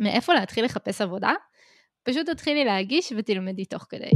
[0.00, 1.32] מאיפה להתחיל לחפש עבודה?
[2.02, 4.10] פשוט תתחילי להגיש ותלמדי תוך כדי.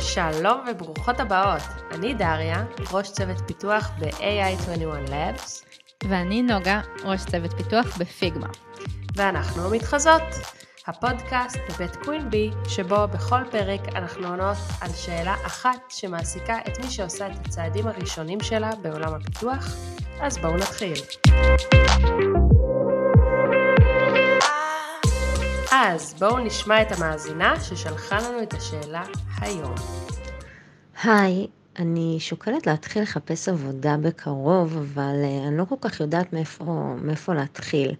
[0.00, 5.66] שלום וברוכות הבאות, אני דריה, ראש צוות פיתוח ב-AI21 Labs.
[6.08, 8.48] ואני נוגה, ראש צוות פיתוח בפיגמה.
[9.16, 10.55] ואנחנו המתחזות,
[10.88, 16.90] הפודקאסט בבית קווין בי, שבו בכל פרק אנחנו עונות על שאלה אחת שמעסיקה את מי
[16.90, 19.76] שעושה את הצעדים הראשונים שלה בעולם הפיתוח,
[20.20, 20.94] אז בואו נתחיל.
[25.72, 29.02] אז בואו נשמע את המאזינה ששלחה לנו את השאלה
[29.40, 29.74] היום.
[31.04, 31.46] היי,
[31.78, 37.34] אני שוקלת להתחיל לחפש עבודה בקרוב, אבל uh, אני לא כל כך יודעת מאיפה, מאיפה
[37.34, 37.94] להתחיל.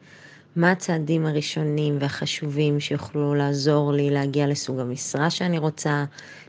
[0.56, 6.04] מה הצעדים הראשונים והחשובים שיוכלו לעזור לי להגיע לסוג המשרה שאני רוצה,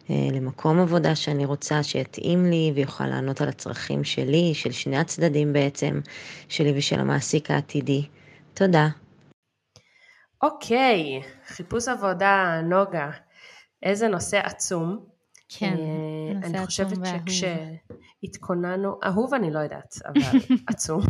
[0.07, 5.53] uh, למקום עבודה שאני רוצה, שיתאים לי ויוכל לענות על הצרכים שלי, של שני הצדדים
[5.53, 5.99] בעצם,
[6.49, 8.08] שלי ושל המעסיק העתידי.
[8.53, 8.88] תודה.
[10.42, 13.09] אוקיי, חיפוש עבודה, נוגה,
[13.83, 15.05] איזה נושא עצום.
[15.49, 17.38] כן, אה, נושא אני חושבת עצום
[18.26, 20.22] שכשהתכוננו, אהוב אני לא יודעת, אבל
[20.72, 21.02] עצום.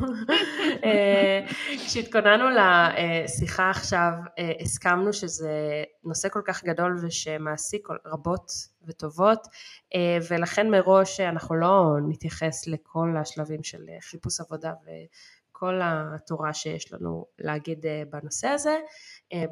[0.83, 1.45] אה,
[1.85, 8.51] כשהתכוננו לשיחה עכשיו, אה, הסכמנו שזה נושא כל כך גדול ושמעסיק רבות
[8.87, 9.47] וטובות,
[9.95, 17.25] אה, ולכן מראש אנחנו לא נתייחס לכל השלבים של חיפוש עבודה וכל התורה שיש לנו
[17.39, 18.77] להגיד בנושא הזה.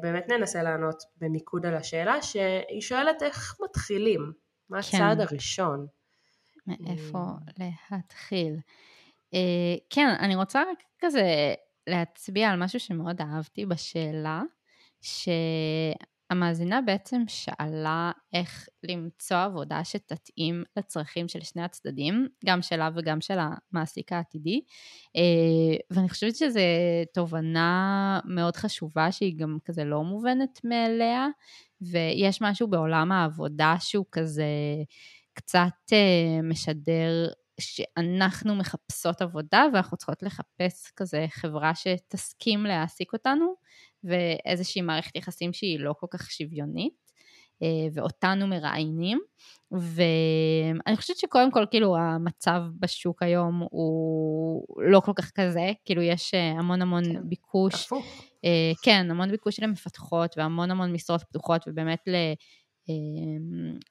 [0.00, 4.32] באמת ננסה לענות במיקוד על השאלה שהיא שואלת איך מתחילים,
[4.70, 4.96] מה כן.
[4.96, 5.86] הצעד הראשון.
[6.66, 7.24] מאיפה
[7.92, 8.56] להתחיל.
[9.34, 11.54] אה, כן, אני רוצה רק כזה
[11.86, 14.42] להצביע על משהו שמאוד אהבתי בשאלה,
[15.02, 23.38] שהמאזינה בעצם שאלה איך למצוא עבודה שתתאים לצרכים של שני הצדדים, גם שלה וגם של
[23.38, 24.60] המעסיק העתידי.
[25.16, 26.60] אה, ואני חושבת שזו
[27.14, 31.26] תובנה מאוד חשובה שהיא גם כזה לא מובנת מאליה,
[31.80, 34.44] ויש משהו בעולם העבודה שהוא כזה
[35.36, 37.28] קצת אה, משדר
[37.60, 43.54] שאנחנו מחפשות עבודה ואנחנו צריכות לחפש כזה חברה שתסכים להעסיק אותנו
[44.04, 47.12] ואיזושהי מערכת יחסים שהיא לא כל כך שוויונית
[47.62, 49.20] אה, ואותנו מראיינים
[49.72, 56.34] ואני חושבת שקודם כל כאילו המצב בשוק היום הוא לא כל כך כזה, כאילו יש
[56.34, 57.28] אה, המון המון כן.
[57.28, 58.24] ביקוש, הפוך.
[58.82, 62.14] כן, המון ביקוש למפתחות והמון המון משרות פתוחות ובאמת ל...
[62.88, 62.94] אה,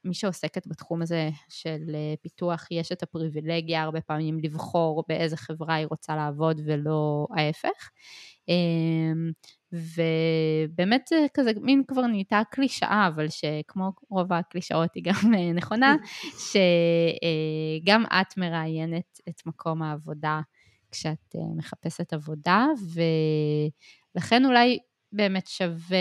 [0.03, 5.75] מי שעוסקת בתחום הזה של אה, פיתוח, יש את הפריבילגיה הרבה פעמים לבחור באיזה חברה
[5.75, 7.89] היא רוצה לעבוד ולא ההפך.
[8.49, 9.13] אה,
[9.71, 15.95] ובאמת זה כזה מין כבר נהייתה קלישאה, אבל שכמו רוב הקלישאות היא גם אה, נכונה,
[17.81, 20.41] שגם את מראיינת את מקום העבודה
[20.91, 22.65] כשאת אה, מחפשת עבודה,
[24.15, 24.79] ולכן אולי
[25.15, 25.97] באמת שווה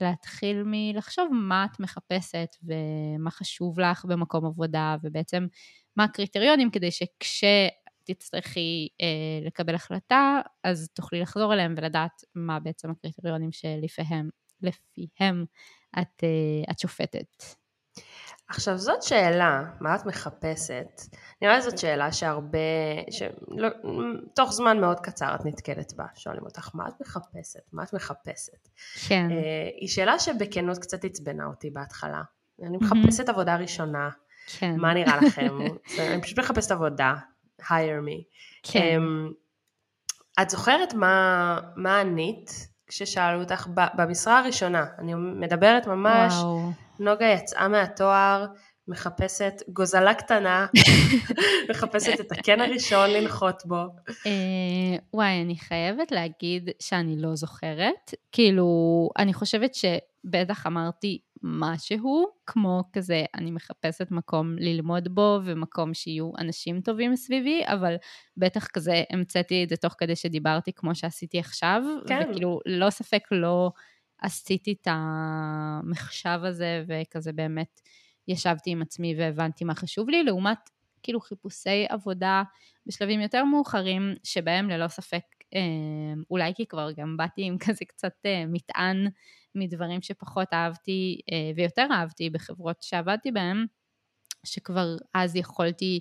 [0.00, 5.46] להתחיל מלחשוב מה את מחפשת ומה חשוב לך במקום עבודה, ובעצם
[5.96, 13.52] מה הקריטריונים כדי שכשתצטרכי אה, לקבל החלטה, אז תוכלי לחזור אליהם ולדעת מה בעצם הקריטריונים
[13.52, 14.30] שלפיהם
[14.62, 15.44] לפיהם
[16.00, 17.59] את, אה, את שופטת.
[18.50, 21.00] עכשיו זאת שאלה, מה את מחפשת?
[21.42, 22.58] נראה לי זאת שאלה שהרבה,
[23.10, 23.68] שלא,
[24.34, 27.60] תוך זמן מאוד קצר את נתקלת בה, שואלים אותך מה את מחפשת?
[27.72, 28.68] מה את מחפשת?
[29.08, 29.30] כן.
[29.30, 29.36] אה,
[29.80, 32.22] היא שאלה שבכנות קצת עצבנה אותי בהתחלה.
[32.62, 34.10] אני מחפשת עבודה ראשונה,
[34.58, 34.76] כן.
[34.76, 35.58] מה נראה לכם?
[35.98, 37.14] אני פשוט מחפשת עבודה,
[37.60, 38.22] hire me.
[38.62, 38.80] כן.
[38.80, 39.32] אמ,
[40.42, 44.86] את זוכרת מה, מה ענית כששאלו אותך במשרה הראשונה?
[44.98, 46.70] אני מדברת ממש, וואו.
[47.00, 48.46] נוגה יצאה מהתואר,
[48.88, 50.66] מחפשת גוזלה קטנה,
[51.70, 53.84] מחפשת את הקן הראשון לנחות בו.
[54.26, 58.14] אה, וואי, אני חייבת להגיד שאני לא זוכרת.
[58.32, 58.68] כאילו,
[59.18, 66.80] אני חושבת שבטח אמרתי משהו, כמו כזה, אני מחפשת מקום ללמוד בו ומקום שיהיו אנשים
[66.80, 67.94] טובים סביבי, אבל
[68.36, 72.28] בטח כזה המצאתי את זה תוך כדי שדיברתי כמו שעשיתי עכשיו, כן.
[72.30, 73.70] וכאילו, ללא ספק לא
[74.22, 77.80] עשיתי את המחשב הזה, וכזה באמת
[78.28, 80.58] ישבתי עם עצמי והבנתי מה חשוב לי, לעומת
[81.02, 82.42] כאילו חיפושי עבודה
[82.86, 85.22] בשלבים יותר מאוחרים, שבהם ללא ספק,
[85.54, 85.60] אה,
[86.30, 89.06] אולי כי כבר גם באתי עם כזה קצת אה, מטען
[89.54, 93.66] מדברים שפחות אהבתי אה, ויותר אהבתי בחברות שעבדתי בהן,
[94.46, 96.00] שכבר אז יכולתי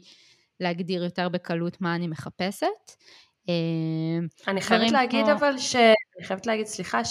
[0.60, 2.68] להגדיר יותר בקלות מה אני מחפשת.
[4.48, 5.76] אני חייבת להגיד כמו- אבל ש...
[5.76, 7.02] אני חייבת להגיד, סליחה,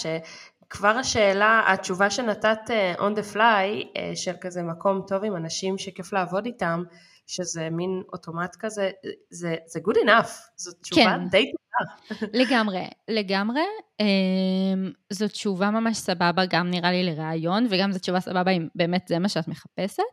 [0.73, 5.77] שכבר השאלה, התשובה שנתת אה, on the fly, אה, של כזה מקום טוב עם אנשים
[5.77, 6.83] שכיף לעבוד איתם,
[7.27, 8.89] שזה מין אוטומט כזה,
[9.29, 11.27] זה, זה good enough, זאת תשובה כן.
[11.29, 11.91] די טובה.
[12.41, 13.61] לגמרי, לגמרי.
[13.99, 19.07] אמ, זאת תשובה ממש סבבה, גם נראה לי לראיון, וגם זו תשובה סבבה אם באמת
[19.07, 20.03] זה מה שאת מחפשת.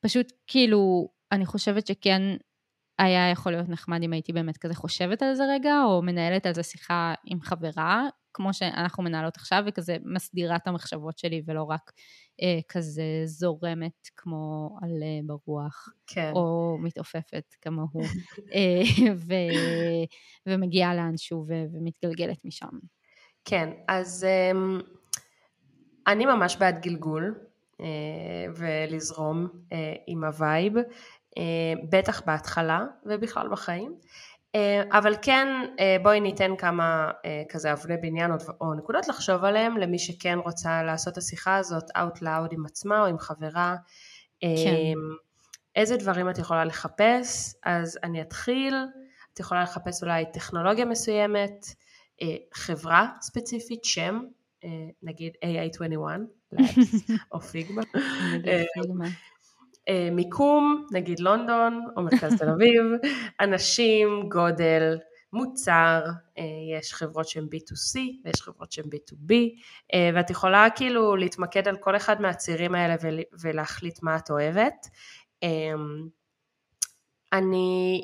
[0.00, 2.22] פשוט כאילו, אני חושבת שכן
[2.98, 6.54] היה יכול להיות נחמד אם הייתי באמת כזה חושבת על זה רגע, או מנהלת על
[6.54, 11.92] זה שיחה עם חברה, כמו שאנחנו מנהלות עכשיו, וכזה מסדירה את המחשבות שלי, ולא רק
[12.42, 16.32] אה, כזה זורמת כמו על אה, ברוח, כן.
[16.34, 18.00] או מתעופפת כמוהו,
[18.54, 19.34] אה, ו,
[20.46, 22.78] ומגיעה לאנשהו ו, ומתגלגלת משם.
[23.44, 24.52] כן, אז אה,
[26.06, 27.34] אני ממש בעד גלגול.
[27.80, 27.86] אה,
[28.56, 30.72] ולזרום אה, עם ה vibe.
[31.38, 33.94] אה, בטח בהתחלה ובכלל בחיים.
[34.54, 35.48] אה, אבל כן
[35.80, 37.10] אה, בואי ניתן כמה
[37.48, 38.30] כזה אבני בניין
[38.60, 43.00] או נקודות לחשוב עליהם למי שכן רוצה לעשות את השיחה הזאת out loud עם עצמה
[43.00, 43.76] או עם חברה.
[44.40, 44.46] כן.
[45.76, 47.54] איזה דברים את יכולה לחפש?
[47.62, 48.74] אז אני אתחיל,
[49.34, 51.66] את יכולה לחפש אולי טכנולוגיה מסוימת,
[52.54, 54.20] חברה ספציפית, שם,
[55.02, 55.98] נגיד AI21
[57.32, 57.82] או פיגמה.
[59.88, 62.82] אה, מיקום, נגיד לונדון או מרכז תל אביב,
[63.44, 64.98] אנשים, גודל,
[65.32, 66.02] מוצר,
[66.38, 69.32] אה, יש חברות שהן B2C ויש חברות שהן B2B
[69.94, 72.94] אה, ואת יכולה כאילו להתמקד על כל אחד מהצירים האלה
[73.42, 74.86] ולהחליט מה את אוהבת.
[77.32, 78.00] אני,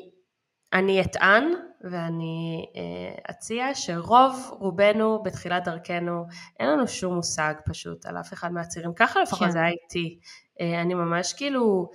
[0.73, 1.43] אני אטען
[1.91, 2.65] ואני
[3.29, 6.25] אציע שרוב רובנו בתחילת דרכנו
[6.59, 9.51] אין לנו שום מושג פשוט על אף אחד מהצירים, ככה לפחות כן.
[9.51, 10.19] זה היה איתי.
[10.61, 11.89] אה, אני ממש כאילו,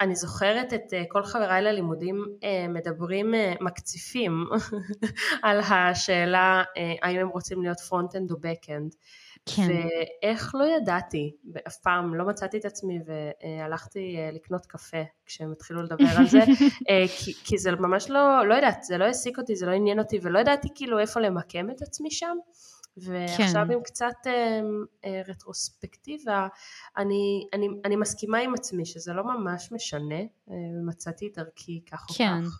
[0.00, 4.46] אני זוכרת את אה, כל חבריי ללימודים אה, מדברים, מקציפים
[5.42, 6.62] על השאלה
[7.02, 8.94] האם הם רוצים להיות front-end או back-end.
[9.46, 9.62] כן.
[9.68, 11.36] ואיך לא ידעתי,
[11.68, 16.38] אף פעם לא מצאתי את עצמי והלכתי לקנות קפה כשהם התחילו לדבר על זה,
[17.18, 20.18] כי, כי זה ממש לא, לא יודעת, זה לא העסיק אותי, זה לא עניין אותי
[20.22, 22.36] ולא ידעתי כאילו איפה למקם את עצמי שם.
[22.96, 23.72] ועכשיו כן.
[23.72, 24.60] עם קצת אה,
[25.04, 26.48] אה, רטרוספקטיבה,
[26.96, 30.56] אני, אני, אני מסכימה עם עצמי שזה לא ממש משנה, אה,
[30.86, 32.40] מצאתי את דרכי כך או כן.
[32.44, 32.58] כך.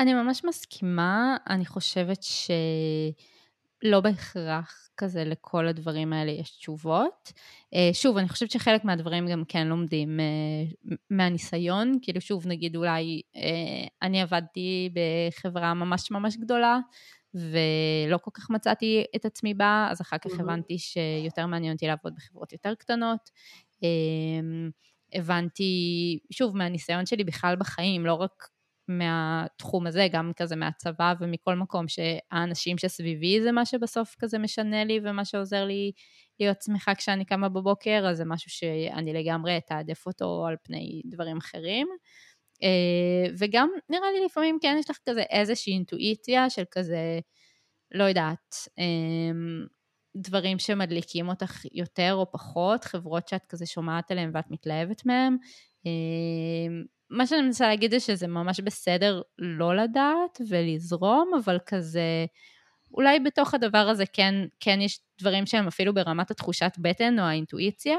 [0.00, 7.32] אני ממש מסכימה, אני חושבת שלא בהכרח כזה לכל הדברים האלה יש תשובות.
[7.74, 10.20] אה, שוב, אני חושבת שחלק מהדברים גם כן לומדים
[11.10, 13.22] מהניסיון, כאילו שוב, נגיד אולי
[14.02, 16.78] אני עבדתי בחברה ממש ממש גדולה,
[17.34, 22.14] ולא כל כך מצאתי את עצמי בה, אז אחר כך הבנתי שיותר מעניין אותי לעבוד
[22.16, 23.30] בחברות יותר קטנות.
[23.82, 24.70] אמ,
[25.14, 28.48] הבנתי, שוב, מהניסיון שלי בכלל בחיים, לא רק
[28.88, 35.00] מהתחום הזה, גם כזה מהצבא ומכל מקום, שהאנשים שסביבי זה מה שבסוף כזה משנה לי
[35.04, 35.92] ומה שעוזר לי
[36.40, 41.36] להיות שמחה כשאני קמה בבוקר, אז זה משהו שאני לגמרי אתעדף אותו על פני דברים
[41.36, 41.88] אחרים.
[42.62, 47.20] אה, וגם נראה לי לפעמים כן יש לך כזה איזושהי אינטואיציה של כזה,
[47.94, 49.66] לא יודעת, אמ,
[50.16, 55.36] דברים שמדליקים אותך יותר או פחות, חברות שאת כזה שומעת עליהן ואת מתלהבת מהן.
[55.86, 62.26] אמ, מה שאני מנסה להגיד זה שזה ממש בסדר לא לדעת ולזרום, אבל כזה,
[62.94, 67.96] אולי בתוך הדבר הזה כן, כן יש דברים שהם אפילו ברמת התחושת בטן או האינטואיציה,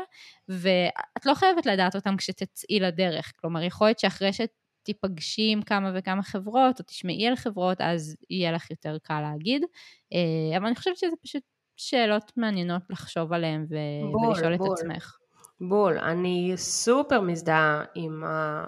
[0.49, 3.31] ואת לא חייבת לדעת אותם כשתצאי לדרך.
[3.41, 8.51] כלומר, יכול להיות שאחרי שתיפגשי עם כמה וכמה חברות, או תשמעי על חברות, אז יהיה
[8.51, 9.63] לך יותר קל להגיד.
[10.13, 11.43] אה, אבל אני חושבת שזה פשוט
[11.77, 14.67] שאלות מעניינות לחשוב עליהן ו- בול, ולשאול בול.
[14.67, 15.17] את עצמך.
[15.61, 18.63] בול, אני סופר מזדהה עם ה...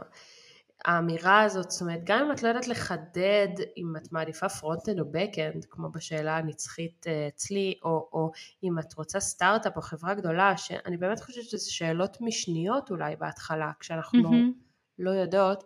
[0.85, 5.05] האמירה הזאת, זאת אומרת, גם אם את לא יודעת לחדד אם את מעדיפה front-end או
[5.12, 8.31] back-end, כמו בשאלה הנצחית אה, אצלי, או, או
[8.63, 13.71] אם את רוצה סטארט-אפ או חברה גדולה, שאני באמת חושבת שזה שאלות משניות אולי בהתחלה,
[13.79, 14.53] כשאנחנו mm-hmm.
[14.99, 15.63] לא יודעות,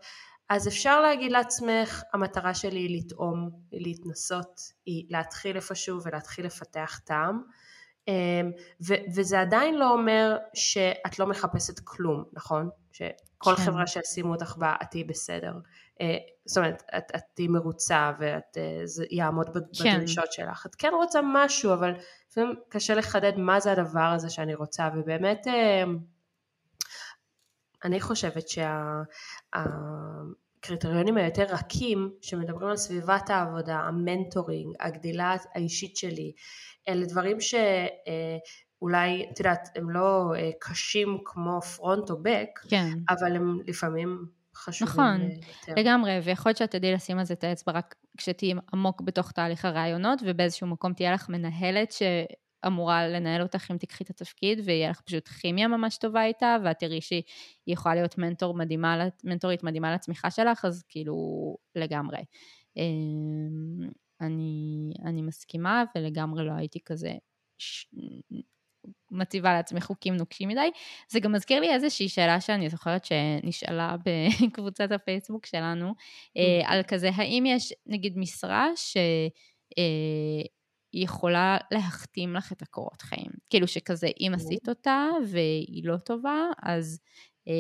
[0.49, 6.99] אז אפשר להגיד לעצמך, המטרה שלי היא לטעום, היא להתנסות, היא להתחיל איפשהו ולהתחיל לפתח
[7.05, 7.43] טעם.
[8.07, 8.51] אמ,
[8.87, 12.69] ו- וזה עדיין לא אומר שאת לא מחפשת כלום, נכון?
[13.39, 13.63] שכל כן.
[13.63, 15.53] חברה שישימו אותך בה את תהיי בסדר.
[16.01, 19.49] אה, זאת אומרת, את, את תהיי מרוצה וזה אה, יעמוד
[19.83, 19.95] כן.
[19.95, 20.65] בדרישות שלך.
[20.65, 21.93] את כן רוצה משהו, אבל
[22.31, 25.97] לפעמים קשה לחדד מה זה הדבר הזה שאני רוצה, ובאמת אמ,
[27.83, 28.43] אני חושבת
[30.59, 36.33] שהקריטריונים שה, היותר רכים שמדברים על סביבת העבודה, המנטורינג, הגדילה האישית שלי,
[36.87, 37.37] אלה דברים
[38.79, 42.89] שאולי, את יודעת, הם לא אה, קשים כמו פרונט או בק, כן.
[43.09, 45.47] אבל הם לפעמים חשובים נכון, יותר.
[45.61, 49.31] נכון, לגמרי, ויכול להיות שאת תדעי לשים על זה את האצבע רק כשתהיי עמוק בתוך
[49.31, 52.01] תהליך הרעיונות, ובאיזשהו מקום תהיה לך מנהלת ש...
[52.67, 56.79] אמורה לנהל אותך אם תקחי את התפקיד, ויהיה לך פשוט כימיה ממש טובה איתה, ואת
[56.79, 57.23] תראי שהיא
[57.67, 61.15] יכולה להיות מנטור מדהימה, מנטורית מדהימה לצמיחה שלך, אז כאילו
[61.75, 62.17] לגמרי.
[62.77, 63.89] אמ,
[64.21, 67.13] אני, אני מסכימה, ולגמרי לא הייתי כזה
[67.57, 67.85] ש...
[69.11, 70.69] מציבה לעצמי חוקים נוקשים מדי.
[71.09, 73.95] זה גם מזכיר לי איזושהי שאלה שאני זוכרת שנשאלה
[74.41, 75.93] בקבוצת הפייסבוק שלנו,
[76.37, 78.97] אה, על כזה, האם יש נגיד משרה ש...
[79.77, 80.43] אה,
[80.93, 83.31] יכולה להחתים לך את הקורות חיים.
[83.49, 86.99] כאילו שכזה, אם עשית אותה והיא לא טובה, אז
[87.47, 87.53] אה,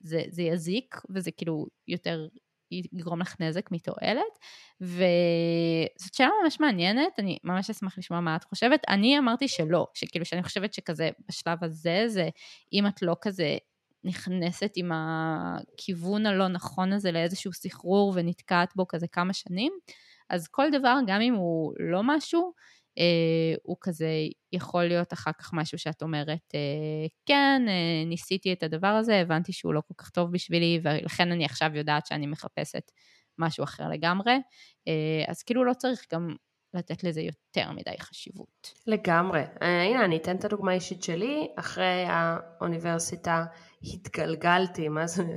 [0.00, 2.28] זה, זה יזיק, וזה כאילו יותר
[2.70, 4.38] יגרום לך נזק מתועלת,
[4.80, 8.80] וזאת שאלה ממש מעניינת, אני ממש אשמח לשמוע מה את חושבת.
[8.88, 12.28] אני אמרתי שלא, שכאילו שאני חושבת שכזה בשלב הזה, זה
[12.72, 13.56] אם את לא כזה
[14.04, 19.72] נכנסת עם הכיוון הלא נכון הזה לאיזשהו סחרור ונתקעת בו כזה כמה שנים,
[20.30, 22.52] אז כל דבר, גם אם הוא לא משהו,
[23.62, 24.08] הוא כזה
[24.52, 29.52] יכול להיות אחר כך משהו שאת אומרת, אה, כן, אה, ניסיתי את הדבר הזה, הבנתי
[29.52, 32.90] שהוא לא כל כך טוב בשבילי, ולכן אני עכשיו יודעת שאני מחפשת
[33.38, 34.32] משהו אחר לגמרי.
[34.88, 36.34] אה, אז כאילו לא צריך גם
[36.74, 38.74] לתת לזה יותר מדי חשיבות.
[38.86, 39.42] לגמרי.
[39.62, 41.48] אה, הנה, אני אתן את הדוגמה האישית שלי.
[41.56, 43.44] אחרי האוניברסיטה
[43.82, 45.36] התגלגלתי, מה זה,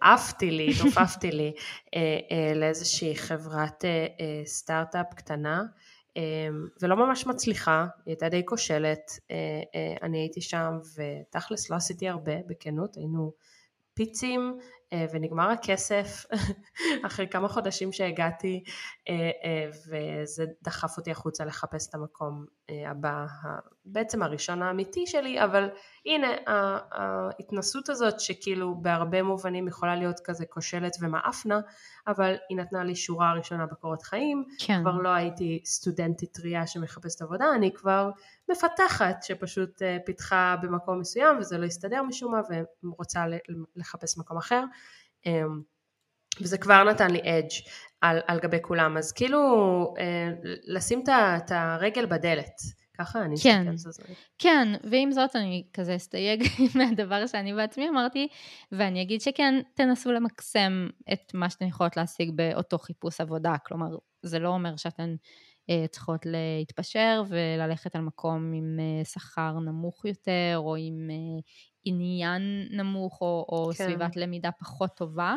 [0.00, 1.52] עפתי לי, תופפתי לי
[1.94, 5.62] אה, אה, לאיזושהי חברת אה, אה, סטארט-אפ קטנה.
[6.18, 9.36] אמ, ולא ממש מצליחה, היא הייתה די כושלת, אה,
[9.74, 13.32] אה, אני הייתי שם ותכלס לא עשיתי הרבה, בכנות, היינו
[13.94, 14.58] פיצים
[14.92, 16.24] אה, ונגמר הכסף
[17.06, 18.62] אחרי כמה חודשים שהגעתי
[19.88, 23.26] וזה דחף אותי החוצה לחפש את המקום הבא,
[23.84, 25.68] בעצם הראשון האמיתי שלי, אבל
[26.06, 31.60] הנה ההתנסות הזאת שכאילו בהרבה מובנים יכולה להיות כזה כושלת ומאפנה,
[32.06, 34.80] אבל היא נתנה לי שורה ראשונה בקורות חיים, כן.
[34.80, 38.10] כבר לא הייתי סטודנטית טריה שמחפשת עבודה, אני כבר
[38.50, 42.40] מפתחת שפשוט אה, פיתחה במקום מסוים וזה לא הסתדר משום מה
[42.82, 43.24] ורוצה
[43.76, 44.64] לחפש מקום אחר.
[45.26, 45.62] אמ,
[46.40, 47.50] וזה כבר נתן לי אדג'
[48.00, 49.38] על, על גבי כולם, אז כאילו
[49.98, 50.30] אה,
[50.66, 52.54] לשים את הרגל בדלת,
[52.98, 54.14] ככה אני כן, מסתכלת על זה.
[54.38, 56.42] כן, ועם זאת אני כזה אסתייג
[56.78, 58.28] מהדבר שאני בעצמי אמרתי,
[58.72, 64.38] ואני אגיד שכן, תנסו למקסם את מה שאתן יכולות להשיג באותו חיפוש עבודה, כלומר, זה
[64.38, 65.14] לא אומר שאתן
[65.70, 71.40] אה, צריכות להתפשר וללכת על מקום עם אה, שכר נמוך יותר, או עם אה,
[71.84, 73.84] עניין נמוך, או, או כן.
[73.84, 75.34] סביבת למידה פחות טובה.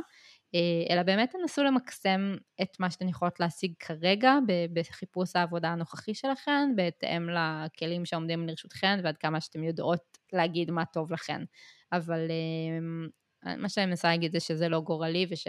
[0.56, 4.34] אה, אלא באמת תנסו למקסם את מה שאתן יכולות להשיג כרגע
[4.74, 11.14] בחיפוש העבודה הנוכחי שלכן, בהתאם לכלים שעומדים לרשותכן ועד כמה שאתן יודעות להגיד מה טוב
[11.14, 11.42] לכן.
[11.92, 15.48] אבל אה, מה שאני מנסה להגיד זה שזה לא גורלי וש...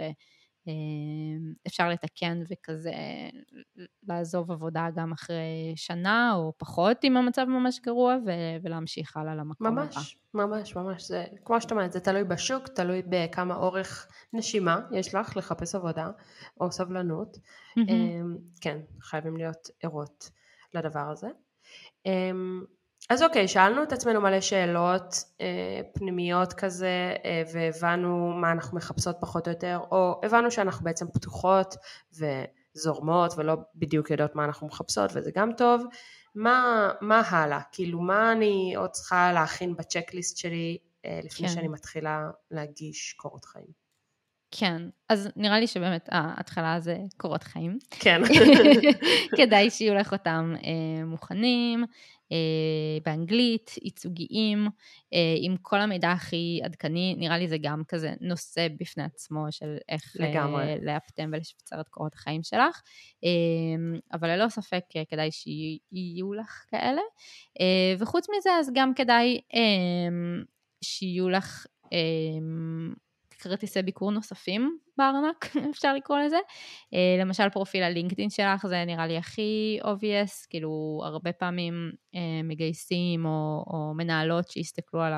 [0.67, 2.91] אמ, אפשר לתקן וכזה
[4.07, 9.67] לעזוב עבודה גם אחרי שנה או פחות אם המצב ממש גרוע ו- ולהמשיך הלאה למקום
[9.67, 9.81] הבא.
[9.83, 10.45] ממש, הבא.
[10.45, 11.07] ממש, ממש.
[11.07, 16.11] זה, כמו שאת אומרת, זה תלוי בשוק, תלוי בכמה אורך נשימה יש לך לחפש עבודה
[16.59, 17.37] או סבלנות.
[17.37, 18.37] Mm-hmm.
[18.61, 20.29] כן, חייבים להיות ערות
[20.73, 21.27] לדבר הזה.
[23.09, 29.15] אז אוקיי, שאלנו את עצמנו מלא שאלות אה, פנימיות כזה אה, והבנו מה אנחנו מחפשות
[29.19, 31.75] פחות או יותר, או הבנו שאנחנו בעצם פתוחות
[32.13, 35.85] וזורמות ולא בדיוק יודעות מה אנחנו מחפשות וזה גם טוב.
[36.35, 37.59] מה, מה הלאה?
[37.71, 41.53] כאילו מה אני עוד צריכה להכין בצ'קליסט שלי אה, לפני כן.
[41.53, 43.83] שאני מתחילה להגיש קורות חיים?
[44.51, 47.77] כן, אז נראה לי שבאמת ההתחלה זה קורות חיים.
[47.89, 48.21] כן.
[49.37, 51.85] כדאי שיהיו לך אותם אה, מוכנים,
[53.05, 54.67] באנגלית, ייצוגיים,
[55.13, 59.77] אה, עם כל המידע הכי עדכני, נראה לי זה גם כזה נושא בפני עצמו של
[59.89, 60.75] איך אה, לגמרי.
[60.81, 62.81] לאפטם ולשפצר את קורות החיים שלך,
[64.13, 67.01] אבל ללא ספק כדאי שיהיו לך כאלה,
[67.99, 69.41] וחוץ מזה אז גם כדאי
[70.83, 71.65] שיהיו לך
[73.43, 76.37] כרטיסי ביקור נוספים בארנק, אפשר לקרוא לזה.
[76.93, 83.25] אה, למשל פרופיל הלינקדאין שלך, זה נראה לי הכי obvious, כאילו הרבה פעמים אה, מגייסים
[83.25, 85.13] או, או מנהלות שיסתכלו על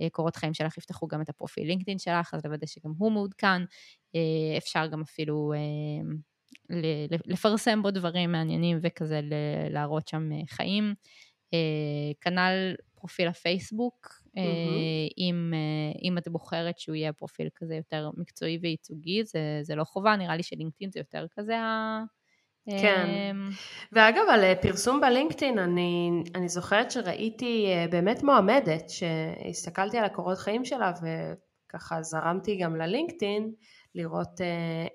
[0.00, 3.62] הקורות חיים שלך, יפתחו גם את הפרופיל לינקדאין שלך, אז לוודא שגם הוא מעודכן.
[4.14, 5.52] אה, אפשר גם אפילו
[7.26, 9.20] לפרסם בו דברים מעניינים וכזה
[9.70, 10.94] להראות שם חיים.
[12.20, 14.19] כנ"ל פרופיל הפייסבוק.
[15.18, 19.84] אם, אה, אם את בוחרת שהוא יהיה פרופיל כזה יותר מקצועי וייצוגי, זה, זה לא
[19.84, 22.02] חובה, נראה לי שלינקדאין זה יותר כזה ה...
[22.70, 23.06] כן.
[23.08, 23.50] אמ,
[23.92, 30.64] ואגב, על אה, פרסום בלינקדאין, אני, אני זוכרת שראיתי באמת מועמדת, שהסתכלתי על הקורות חיים
[30.64, 33.52] שלה וככה זרמתי גם ללינקדאין,
[33.94, 34.46] לראות אה,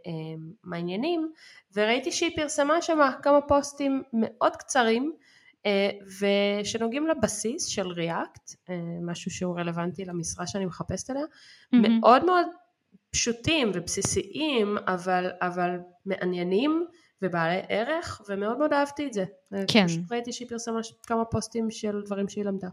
[0.08, 1.32] אה, מה העניינים,
[1.76, 5.14] וראיתי שהיא פרסמה שם כמה פוסטים מאוד קצרים,
[6.20, 8.52] ושנוגעים לבסיס של ריאקט,
[9.06, 11.90] משהו שהוא רלוונטי למשרה שאני מחפשת עליה, mm-hmm.
[11.90, 12.46] מאוד מאוד
[13.12, 15.70] פשוטים ובסיסיים, אבל, אבל
[16.06, 16.86] מעניינים
[17.22, 19.26] ובעלי ערך, ומאוד מאוד אהבתי את זה.
[19.68, 19.88] כן.
[19.88, 22.68] פשוט ראיתי שהיא פרסמה כמה פוסטים של דברים שהיא למדה.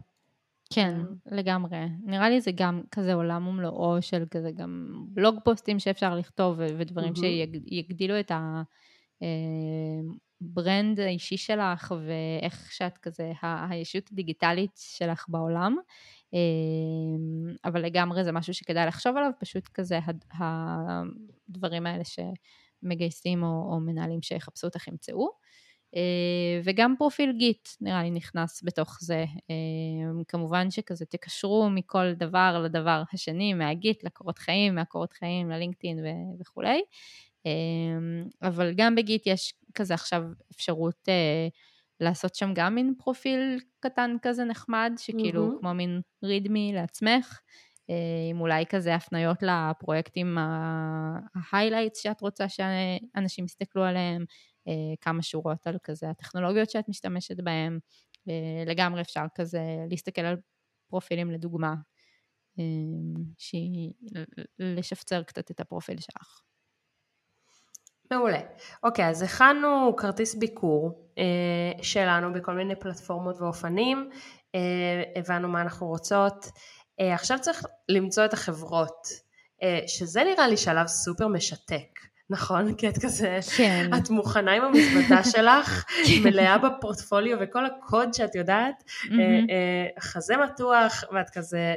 [0.73, 0.97] כן,
[1.31, 1.77] לגמרי.
[2.05, 7.13] נראה לי זה גם כזה עולם ומלואו של כזה גם בלוג פוסטים שאפשר לכתוב ודברים
[7.13, 7.69] mm-hmm.
[7.69, 8.31] שיגדילו את
[10.43, 15.75] ה brand האישי שלך ואיך שאת כזה הישות הדיגיטלית שלך בעולם.
[16.33, 16.39] אה,
[17.65, 19.99] אבל לגמרי זה משהו שכדאי לחשוב עליו, פשוט כזה
[20.33, 25.29] הדברים האלה שמגייסים או, או מנהלים שיחפשו אותך ימצאו.
[25.95, 29.25] אה, וגם פרופיל Git נראה לי נכנס בתוך זה.
[29.49, 35.55] אה, כמובן שכזה תקשרו מכל דבר לדבר השני, מה Git לקורות חיים, מהקורות חיים ל
[35.55, 35.99] LinkedIn
[36.39, 36.81] וכולי.
[38.41, 41.09] אבל גם בגיט יש כזה עכשיו אפשרות
[41.99, 45.59] לעשות שם גם מין פרופיל קטן כזה נחמד, שכאילו mm-hmm.
[45.59, 47.39] כמו מין readme לעצמך,
[47.89, 47.95] אה,
[48.29, 54.25] עם אולי כזה הפניות לפרויקטים ה-highlights שאת רוצה שאנשים יסתכלו עליהם,
[54.67, 57.79] אה, כמה שורות על כזה הטכנולוגיות שאת משתמשת בהן,
[58.29, 60.35] אה, לגמרי אפשר כזה להסתכל על
[60.87, 61.73] פרופילים לדוגמה,
[64.59, 66.41] לשפצר קצת את הפרופיל שלך.
[68.13, 68.39] מעולה.
[68.83, 74.09] אוקיי, אז הכנו כרטיס ביקור אה, שלנו בכל מיני פלטפורמות ואופנים,
[74.55, 74.59] אה,
[75.15, 76.45] הבנו מה אנחנו רוצות.
[76.99, 79.07] אה, עכשיו צריך למצוא את החברות,
[79.63, 81.99] אה, שזה נראה לי שלב סופר משתק.
[82.29, 82.73] נכון?
[82.77, 83.91] כי את כזה, כן.
[83.97, 86.23] את מוכנה עם המזוודה שלך, כן.
[86.23, 88.83] מלאה בפורטפוליו וכל הקוד שאת יודעת.
[89.11, 91.75] אה, אה, חזה מתוח, ואת כזה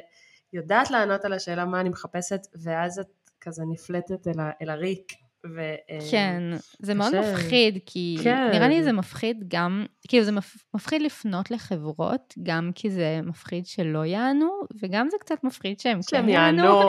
[0.53, 3.07] יודעת לענות על השאלה מה אני מחפשת, ואז את
[3.41, 5.13] כזה נפלטת אל, ה, אל הריק
[5.55, 5.61] ו...
[5.61, 6.43] אה, כן,
[6.79, 8.49] זה מאוד מפחיד, כי כן.
[8.53, 10.33] נראה לי זה מפחיד גם, כאילו זה
[10.75, 14.51] מפחיד לפנות לחברות, גם כי זה מפחיד שלא יענו,
[14.83, 16.89] וגם זה קצת מפחיד שהם כן יענו.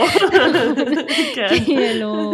[1.35, 1.47] כן.
[1.65, 2.33] כאילו,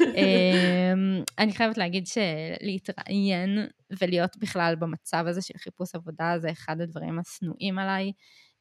[0.00, 3.66] אמ, אני חייבת להגיד שלהתראיין
[4.00, 8.12] ולהיות בכלל במצב הזה של חיפוש עבודה, זה אחד הדברים השנואים עליי.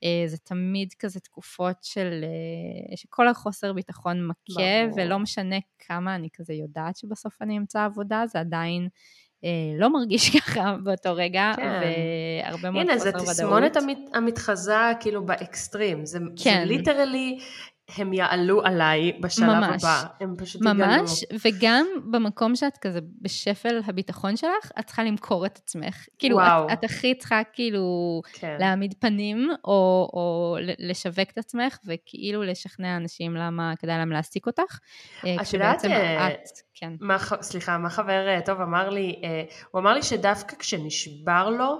[0.03, 4.93] אה, זה תמיד כזה תקופות של, אה, שכל החוסר ביטחון מכה, ברור.
[4.97, 8.87] ולא משנה כמה אני כזה יודעת שבסוף אני אמצא עבודה, זה עדיין
[9.43, 11.81] אה, לא מרגיש ככה באותו רגע, כן.
[12.43, 13.15] והרבה מאוד חוסר ודאות.
[13.15, 13.77] הנה, זה תסמונת
[14.13, 16.59] המתחזה כאילו באקסטרים, זה, כן.
[16.59, 17.39] זה literally
[17.97, 20.73] הם יעלו עליי בשלב ממש, הבא, הם פשוט יגלו.
[20.73, 26.05] ממש, וגם במקום שאת כזה בשפל הביטחון שלך, את צריכה למכור את עצמך.
[26.19, 26.67] כאילו, וואו.
[26.67, 28.55] את, את הכי צריכה כאילו כן.
[28.59, 34.79] להעמיד פנים, או, או לשווק את עצמך, וכאילו לשכנע אנשים למה כדאי להם להעסיק אותך.
[35.25, 36.39] אה, את יודעת, אה, את,
[36.73, 36.93] כן.
[36.99, 39.21] מה, סליחה, מה חבר אה, טוב אמר לי?
[39.71, 41.75] הוא אמר לי שדווקא כשנשבר לו,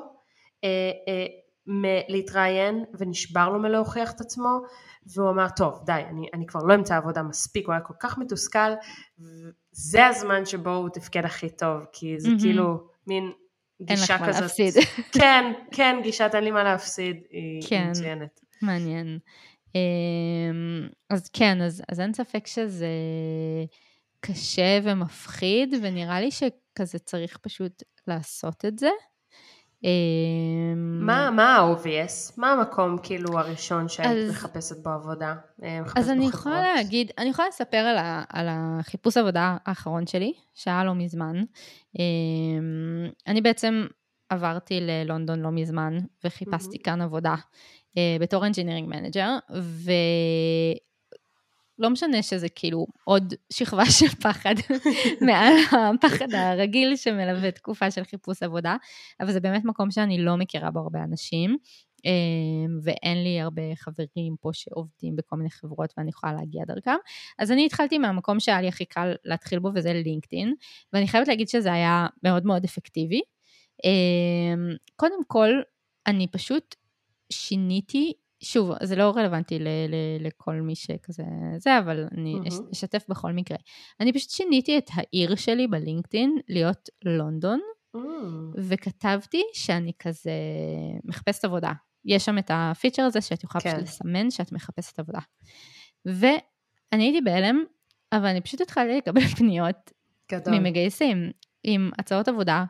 [1.68, 4.50] מלהתראיין ונשבר לו מלהוכיח את עצמו
[5.16, 8.18] והוא אמר טוב די אני, אני כבר לא אמצא עבודה מספיק הוא היה כל כך
[8.18, 8.74] מתוסכל
[9.72, 12.42] זה הזמן שבו הוא תפקד הכי טוב כי זה mm-hmm.
[12.42, 13.32] כאילו מין
[13.82, 14.12] גישה כזאת.
[14.12, 14.74] אין לך מה להפסיד.
[15.20, 18.40] כן, כן, גישת אין לי מה להפסיד היא כן, מצוינת.
[18.62, 19.20] מעניין.
[19.76, 22.88] אמ, אז כן, אז, אז אין ספק שזה
[24.20, 28.90] קשה ומפחיד, ונראה לי שכזה צריך פשוט לעשות את זה.
[29.84, 32.34] אמ, מה, מה ה-obvious?
[32.38, 35.36] מה המקום כאילו הראשון שהיית מחפשת בו עבודה?
[35.64, 40.34] אה, אז אני יכולה להגיד, אני יכולה לספר על, ה, על החיפוש עבודה האחרון שלי,
[40.54, 41.44] שהיה לא מזמן.
[42.00, 43.86] אמ, אני בעצם
[44.30, 47.36] עברתי ללונדון לא מזמן, וחיפשתי כאן עבודה
[47.98, 49.54] אה, בתור engineering manager,
[51.82, 54.56] לא משנה שזה כאילו עוד שכבה של פחד
[55.28, 58.76] מעל הפחד הרגיל שמלווה תקופה של חיפוש עבודה,
[59.20, 61.58] אבל זה באמת מקום שאני לא מכירה בו הרבה אנשים,
[62.06, 66.96] אמ, ואין לי הרבה חברים פה שעובדים בכל מיני חברות ואני יכולה להגיע דרכם.
[67.40, 70.54] אז אני התחלתי מהמקום שהיה לי הכי קל להתחיל בו וזה לינקדאין,
[70.94, 73.22] ואני חייבת להגיד שזה היה מאוד מאוד אפקטיבי.
[73.86, 75.50] אמ, קודם כל,
[76.08, 76.76] אני פשוט
[77.32, 81.24] שיניתי שוב, זה לא רלוונטי ל- ל- לכל מי שכזה
[81.58, 82.72] זה, אבל אני mm-hmm.
[82.72, 83.58] אשתף בכל מקרה.
[84.00, 87.60] אני פשוט שיניתי את העיר שלי בלינקדאין להיות לונדון,
[87.96, 88.00] mm.
[88.58, 90.32] וכתבתי שאני כזה
[91.04, 91.72] מחפשת עבודה.
[92.06, 93.70] יש שם את הפיצ'ר הזה שאת יכולה כן.
[93.70, 95.20] פשוט לסמן שאת מחפשת עבודה.
[96.06, 97.64] ואני הייתי בהלם,
[98.12, 99.92] אבל אני פשוט התחלתי לקבל פניות
[100.32, 100.60] גדול.
[100.60, 101.32] ממגייסים
[101.64, 102.66] עם הצעות עבודה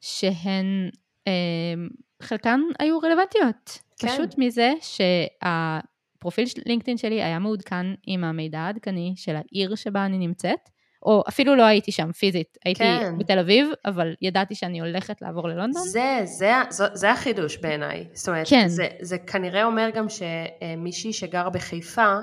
[0.00, 0.90] שהן,
[1.28, 1.74] אה,
[2.22, 3.78] חלקן היו רלוונטיות.
[4.00, 4.08] כן.
[4.08, 10.18] פשוט מזה שהפרופיל של לינקדאין שלי היה מעודכן עם המידע העדכני של העיר שבה אני
[10.18, 10.68] נמצאת,
[11.02, 13.18] או אפילו לא הייתי שם פיזית, הייתי כן.
[13.18, 15.82] בתל אביב, אבל ידעתי שאני הולכת לעבור ללונדון.
[15.82, 18.06] זה, זה, זה, זה החידוש בעיניי.
[18.12, 18.68] זאת אומרת, כן.
[18.68, 22.14] זה, זה כנראה אומר גם שמישהי שגרה בחיפה,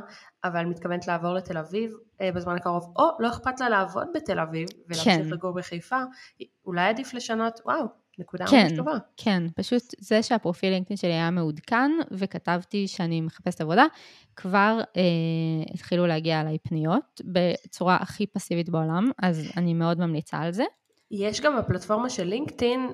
[0.44, 4.68] אבל מתכוונת לעבור לתל אביב אה, בזמן הקרוב, או לא אכפת לה לעבוד בתל אביב
[4.88, 5.30] ולהמשיך כן.
[5.30, 6.00] לגור בחיפה,
[6.66, 7.86] אולי עדיף לשנות, וואו,
[8.20, 8.98] נקודה כן, ממש טובה.
[9.18, 13.86] כן, פשוט זה שהפרופיל לינקדאין שלי היה מעודכן, וכתבתי שאני מחפשת עבודה,
[14.36, 15.02] כבר אה,
[15.74, 20.64] התחילו להגיע אליי פניות בצורה הכי פסיבית בעולם, אז אני מאוד ממליצה על זה.
[21.12, 22.90] יש גם בפלטפורמה של לינקדאין,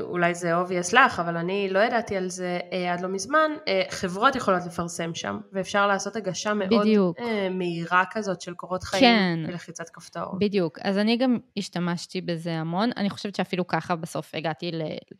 [0.00, 3.82] אולי זה obvious לך, אבל אני לא ידעתי על זה אה, עד לא מזמן, אה,
[3.90, 7.20] חברות יכולות לפרסם שם, ואפשר לעשות הגשה מאוד בדיוק.
[7.20, 9.38] אה, מהירה כזאת של קורות חיים, כן.
[9.46, 10.38] בלחיצת כפתור.
[10.38, 14.70] בדיוק, אז אני גם השתמשתי בזה המון, אני חושבת שאפילו ככה בסוף הגעתי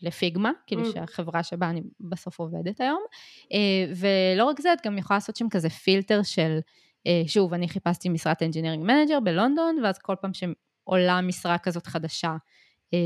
[0.03, 0.93] לפיגמה, כאילו Mm.
[0.95, 3.03] שהחברה שבה אני בסוף עובדת היום,
[3.53, 6.59] אה, ולא רק זה, את גם יכולה לעשות שם כזה פילטר של,
[7.07, 10.35] אה, שוב, אני חיפשתי משרת engineering manager בלונדון, ואז כל פעם
[10.87, 12.37] שעולה משרה כזאת חדשה,
[12.95, 12.99] אה,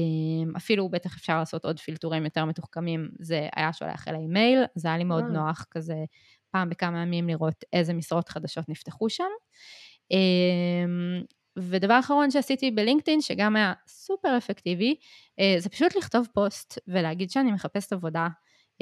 [0.57, 4.99] אפילו בטח אפשר לעשות עוד פילטורים יותר מתוחכמים, זה היה שולח אליי מייל, זה היה
[4.99, 5.31] לי מאוד אה.
[5.31, 5.95] נוח כזה
[6.51, 9.25] פעם בכמה ימים לראות איזה משרות חדשות נפתחו שם.
[10.13, 11.21] אה,
[11.59, 14.97] ודבר אחרון שעשיתי בלינקדאין, שגם היה סופר אפקטיבי,
[15.41, 18.29] אה, זה פשוט לכתוב פוסט ולהגיד שאני מחפשת עבודה.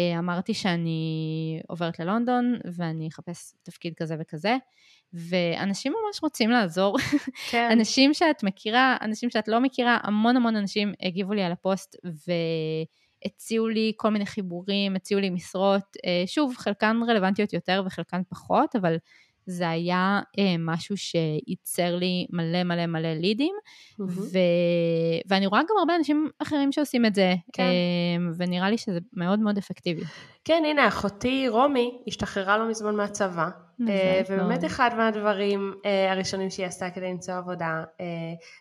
[0.01, 4.57] אה, אמרתי שאני עוברת ללונדון ואני אחפש תפקיד כזה וכזה,
[5.13, 6.97] ואנשים ממש רוצים לעזור.
[7.51, 7.69] כן.
[7.73, 11.97] אנשים שאת מכירה, אנשים שאת לא מכירה, המון המון אנשים הגיבו לי על הפוסט
[13.25, 18.77] והציעו לי כל מיני חיבורים, הציעו לי משרות, אה, שוב, חלקן רלוונטיות יותר וחלקן פחות,
[18.77, 18.97] אבל
[19.49, 23.55] זה היה אה, משהו שייצר לי מלא מלא מלא לידים,
[23.99, 24.13] מהמם.
[24.13, 24.39] ו...
[25.29, 27.63] ואני רואה גם הרבה אנשים אחרים שעושים את זה, כן.
[27.63, 30.03] אה, ונראה לי שזה מאוד מאוד אפקטיבי.
[30.45, 33.49] כן, הנה, אחותי רומי השתחררה לא מזמן מהצבא,
[33.89, 34.23] אה.
[34.31, 38.07] ובאמת אחד מהדברים אה, הראשונים שהיא עשתה כדי למצוא עבודה אה,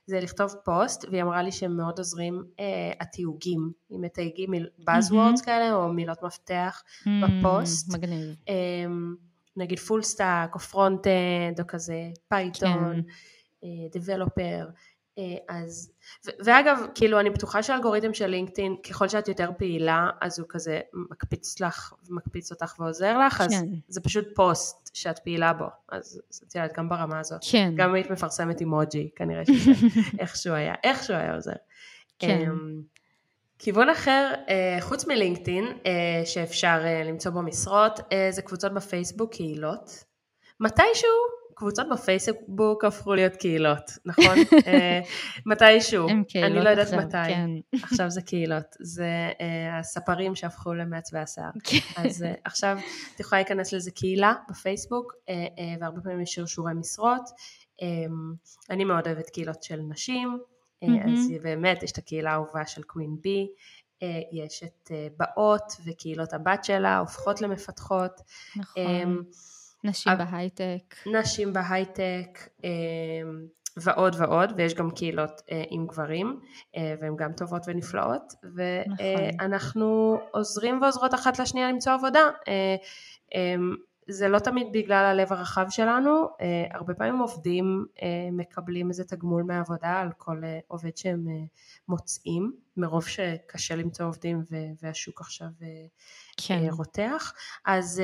[0.06, 5.76] זה לכתוב פוסט, והיא אמרה לי שהם מאוד עוזרים אה, התיוגים, אם מתייגים buzzwords כאלה
[5.76, 6.84] או מילות מפתח
[7.24, 7.92] בפוסט.
[7.92, 8.36] Mm, מגניב.
[9.58, 13.02] נגיד full stack או front-end או כזה, Python,
[13.92, 14.68] developer,
[15.50, 15.92] אז,
[16.26, 20.80] ו- ואגב, כאילו אני בטוחה שהאלגוריתם של LinkedIn, ככל שאת יותר פעילה, אז הוא כזה
[20.94, 23.66] מקפיץ לך, מקפיץ אותך ועוזר לך, אז כן.
[23.88, 27.42] זה פשוט פוסט שאת פעילה בו, אז את יודעת, גם ברמה הזאת.
[27.52, 29.72] כן, גם היית מפרסמת אימוג'י, כנראה שזה
[30.20, 31.52] איכשהו היה, איכשהו היה עוזר.
[32.20, 32.42] כן.
[32.48, 32.82] אמ,
[33.60, 40.04] כיוון אחר, אה, חוץ מלינקדאין, אה, שאפשר אה, למצוא בו משרות, זה קבוצות בפייסבוק, קהילות.
[40.60, 41.10] מתישהו
[41.56, 44.36] קבוצות בפייסבוק הפכו להיות קהילות, נכון?
[45.52, 47.18] מתישהו, הם קהילות אני לא יודעת עכשיו, מתי.
[47.28, 47.50] כן.
[47.84, 49.10] עכשיו זה קהילות, זה
[49.80, 51.50] הספרים שהפכו למעצבי השיער.
[52.06, 52.78] אז אה, עכשיו
[53.16, 55.14] את יכולה להיכנס לאיזה קהילה בפייסבוק,
[55.82, 57.30] והרבה פעמים יש שרשורי משרות.
[57.82, 57.88] אה,
[58.70, 60.40] אני מאוד אוהבת קהילות של נשים,
[60.84, 61.14] אה, מהמם.
[61.14, 63.48] אז באמת יש את הקהילה האהובה של קווין בי,
[64.04, 68.22] אה, יש את אה, באות וקהילות הבת שלה, הופכות למפתחות.
[68.56, 69.24] נכון.
[69.84, 70.96] נשים אבל- בהייטק.
[71.06, 72.70] נשים בהייטק אה,
[73.78, 76.40] ועוד ועוד, ויש גם קהילות עם גברים,
[77.02, 79.06] והן גם טובות ונפלאות, נכון.
[79.40, 82.20] ואנחנו עוזרים ועוזרות אחת לשנייה למצוא עבודה.
[84.10, 89.44] זה לא תמיד בגלל הלב הרחב שלנו, אה, הרבה פעמים עובדים אה, מקבלים איזה תגמול
[89.44, 91.28] מהעבודה על כל אה, עובד שהם
[91.88, 94.44] מוצאים, מרוב שקשה למצוא עובדים
[94.82, 95.48] והשוק עכשיו
[96.38, 96.68] כן.
[96.72, 97.34] רותח.
[97.66, 98.02] אז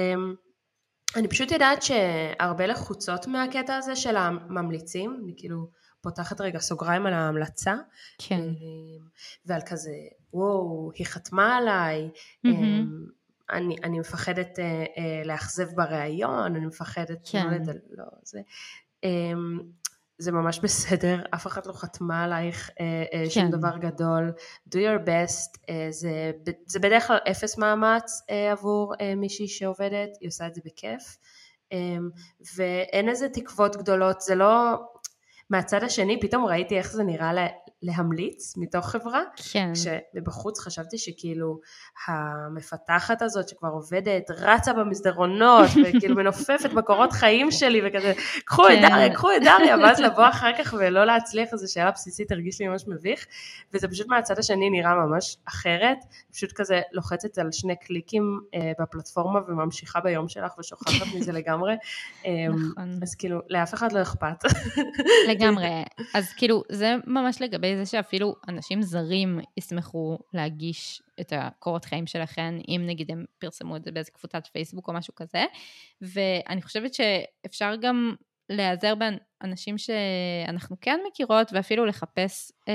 [1.16, 5.70] אני פשוט יודעת שהרבה לחוצות מהקטע הזה של הממליצים, אני כאילו
[6.02, 7.76] פותחת רגע סוגריים על ההמלצה,
[8.18, 8.42] כן.
[9.46, 9.96] ועל כזה,
[10.34, 12.10] וואו, היא חתמה עליי,
[12.44, 13.06] מהמם.
[13.50, 14.66] אני, אני מפחדת אה,
[14.98, 17.48] אה, לאכזב בריאיון, אני מפחדת, כן.
[17.48, 18.42] לא, לדל, לא, זה,
[19.04, 19.60] אמ,
[20.18, 23.52] זה ממש בסדר, אף אחת לא חתמה עלייך אה, אה, שום כן.
[23.52, 24.34] דבר גדול,
[24.70, 26.32] do your best, אה, זה,
[26.66, 31.18] זה בדרך כלל אפס מאמץ אה, עבור אה, מישהי שעובדת, היא עושה את זה בכיף,
[31.74, 31.98] אה,
[32.56, 34.76] ואין איזה תקוות גדולות, זה לא,
[35.50, 37.48] מהצד השני פתאום ראיתי איך זה נראה לה,
[37.84, 39.72] להמליץ מתוך חברה, כן.
[39.74, 41.60] כשמבחוץ חשבתי שכאילו
[42.08, 48.14] המפתחת הזאת שכבר עובדת רצה במסדרונות וכאילו מנופפת בקורות חיים שלי וכזה
[48.46, 48.90] קחו את כן.
[48.90, 52.68] דריה, קחו את דריה ואז לבוא אחר כך ולא להצליח איזו שאלה בסיסית הרגיש לי
[52.68, 53.26] ממש מביך
[53.74, 55.98] וזה פשוט מהצד השני נראה ממש אחרת,
[56.32, 61.74] פשוט כזה לוחצת על שני קליקים אה, בפלטפורמה וממשיכה ביום שלך ושוכחת מזה לגמרי,
[62.26, 63.00] אה, נכון.
[63.02, 64.44] אז כאילו לאף אחד לא אכפת.
[65.30, 65.68] לגמרי.
[66.14, 72.58] אז כאילו, זה ממש לגבי זה שאפילו אנשים זרים ישמחו להגיש את הקורות חיים שלכם,
[72.68, 75.46] אם נגיד הם פרסמו את זה באיזה קבוצת פייסבוק או משהו כזה.
[76.02, 78.16] ואני חושבת שאפשר גם
[78.50, 82.74] להיעזר באנשים שאנחנו כן מכירות, ואפילו לחפש, אה,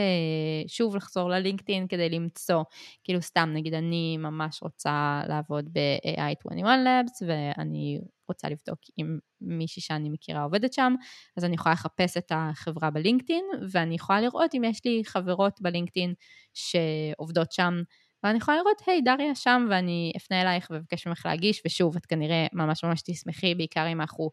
[0.66, 2.62] שוב לחזור ללינקדאין כדי למצוא,
[3.04, 9.83] כאילו סתם, נגיד אני ממש רוצה לעבוד ב-AI 21 Labs, ואני רוצה לבדוק אם מישהי
[9.83, 10.94] שאני מכירה עובדת שם,
[11.37, 16.14] אז אני יכולה לחפש את החברה בלינקדאין, ואני יכולה לראות אם יש לי חברות בלינקדאין
[16.54, 17.74] שעובדות שם.
[18.22, 22.46] ואני יכולה לראות, היי, דריה שם, ואני אפנה אלייך ואבקש ממך להגיש, ושוב, את כנראה
[22.52, 24.31] ממש ממש תשמחי, בעיקר אם אנחנו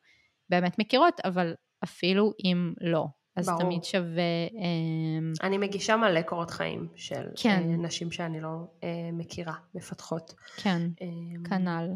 [0.49, 1.53] באמת מכירות, אבל
[1.83, 3.05] אפילו אם לא.
[3.35, 3.59] אז ברור.
[3.59, 4.47] תמיד שווה...
[4.53, 7.63] אמ, אני מגישה מלא קורות חיים של כן.
[7.69, 8.49] אה, נשים שאני לא
[8.83, 10.33] אה, מכירה, מפתחות.
[10.57, 11.89] כן, אמ, כנ"ל.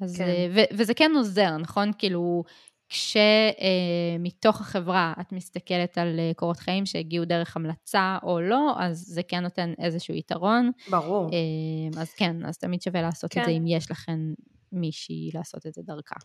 [0.00, 0.24] אז, כן.
[0.24, 1.90] אה, ו- וזה כן עוזר, נכון?
[1.98, 2.44] כאילו,
[2.88, 9.42] כשמתוך החברה את מסתכלת על קורות חיים שהגיעו דרך המלצה או לא, אז זה כן
[9.42, 10.70] נותן איזשהו יתרון.
[10.90, 11.30] ברור.
[11.98, 13.40] אז כן, אז תמיד שווה לעשות כן.
[13.40, 14.34] את זה אם יש לכם
[14.72, 16.16] מישהי לעשות את זה דרכה.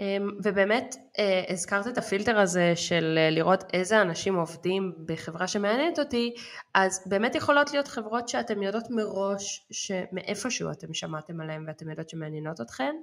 [0.00, 5.98] אמ, ובאמת אה, הזכרת את הפילטר הזה של אה, לראות איזה אנשים עובדים בחברה שמעניינת
[5.98, 6.34] אותי,
[6.74, 12.60] אז באמת יכולות להיות חברות שאתם יודעות מראש שמאיפשהו אתם שמעתם עליהן ואתם יודעות שמעניינות
[12.60, 12.94] אתכן.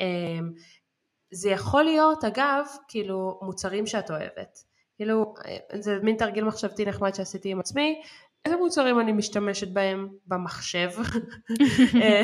[0.00, 0.52] אמ,
[1.30, 4.58] זה יכול להיות אגב כאילו מוצרים שאת אוהבת.
[4.96, 8.02] כאילו אה, זה מין תרגיל מחשבתי נחמד שעשיתי עם עצמי,
[8.46, 10.90] איזה מוצרים אני משתמשת בהם במחשב,
[12.02, 12.22] אה,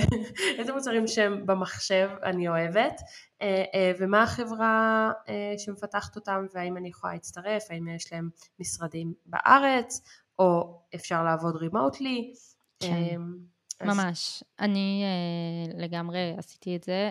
[0.59, 3.01] איזה מוצרים שהם במחשב אני אוהבת,
[3.43, 5.13] אה, אה, ומה החברה
[5.59, 8.31] שמפתחת אותם, והאם אני יכולה להצטרף, האם יש להם
[8.61, 10.03] משרדים בארץ,
[10.39, 12.33] או אפשר לעבוד רימוטלי.
[12.81, 13.21] כן.
[13.81, 13.87] אז...
[13.87, 14.45] ממש.
[14.61, 15.05] אני
[15.75, 17.11] לגמרי עשיתי את זה.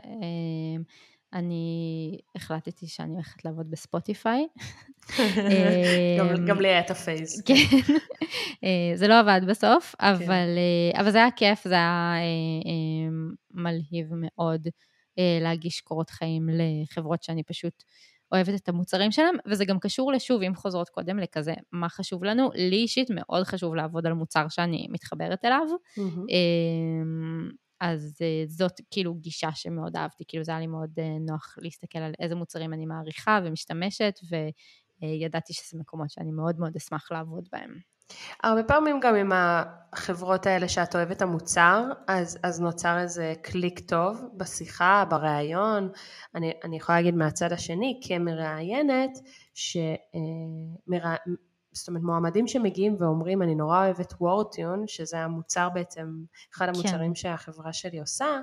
[1.34, 4.48] אני החלטתי שאני הולכת לעבוד בספוטיפיי.
[6.48, 7.42] גם אמ, לי היה את הפייס.
[7.48, 7.54] כן,
[8.64, 10.06] אה, זה לא עבד בסוף, כן.
[10.06, 12.14] אה, אבל זה היה כיף, זה היה
[12.66, 13.10] אה,
[13.52, 14.68] מלהיב מאוד
[15.42, 17.84] להגיש קורות חיים לחברות שאני פשוט
[18.32, 22.50] אוהבת את המוצרים שלהם, וזה גם קשור לשוב, אם חוזרות קודם לכזה, מה חשוב לנו?
[22.54, 25.68] לי אישית מאוד חשוב לעבוד על מוצר שאני מתחברת אליו.
[27.82, 32.00] אז uh, זאת כאילו גישה שמאוד אהבתי, כאילו זה היה לי מאוד uh, נוח להסתכל
[32.00, 34.20] על איזה מוצרים אני מעריכה ומשתמשת,
[35.02, 37.92] וידעתי שזה מקומות שאני מאוד מאוד אשמח לעבוד בהם.
[38.44, 43.80] הרבה פעמים גם עם החברות האלה שאת אוהבת את המוצר, אז, אז נוצר איזה קליק
[43.80, 45.90] טוב בשיחה, בריאיון.
[46.36, 49.12] אני, אני יכולה להגיד מהצד השני, כמראיינת,
[49.54, 51.16] שמרא...
[51.72, 56.08] זאת אומרת מועמדים שמגיעים ואומרים אני נורא אוהבת וורטיון שזה המוצר בעצם
[56.54, 56.72] אחד כן.
[56.76, 57.16] המוצרים כן.
[57.16, 58.40] שהחברה שלי עושה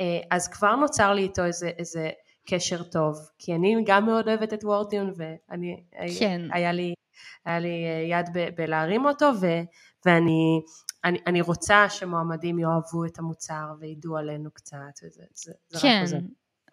[0.00, 2.10] אה, אז כבר נוצר לי איתו איזה, איזה
[2.48, 5.84] קשר טוב כי אני גם מאוד אוהבת את וורטיון ואני
[6.18, 6.40] כן.
[6.52, 6.94] היה לי
[7.44, 9.46] היה לי אה, יד ב, בלהרים אותו ו,
[10.06, 10.60] ואני
[11.04, 15.96] אני, אני רוצה שמועמדים יאהבו את המוצר וידעו עלינו קצת וזה זה, זה כן.
[15.96, 16.18] רק עוזר.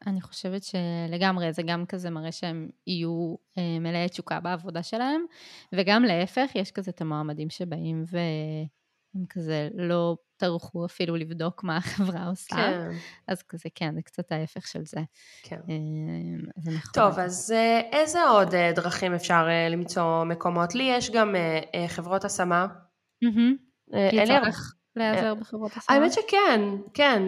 [0.07, 5.25] אני חושבת שלגמרי, זה גם כזה מראה שהם יהיו אה, מלאי תשוקה בעבודה שלהם,
[5.73, 12.25] וגם להפך, יש כזה את המועמדים שבאים והם כזה לא טרחו אפילו לבדוק מה החברה
[12.27, 12.55] עושה.
[12.55, 12.89] כן.
[13.27, 15.01] אז כזה, כן, זה קצת ההפך של זה.
[15.43, 15.59] כן.
[15.69, 16.91] אה, אז נכון.
[16.93, 20.75] טוב, אז אה, איזה עוד דרכים אפשר למצוא מקומות?
[20.75, 21.35] לי יש גם
[21.87, 22.67] חברות השמה.
[23.25, 23.93] Mm-hmm.
[23.93, 25.95] אין לי צורך להיעזר בחברות השמה?
[25.95, 26.61] האמת שכן,
[26.93, 27.21] כן.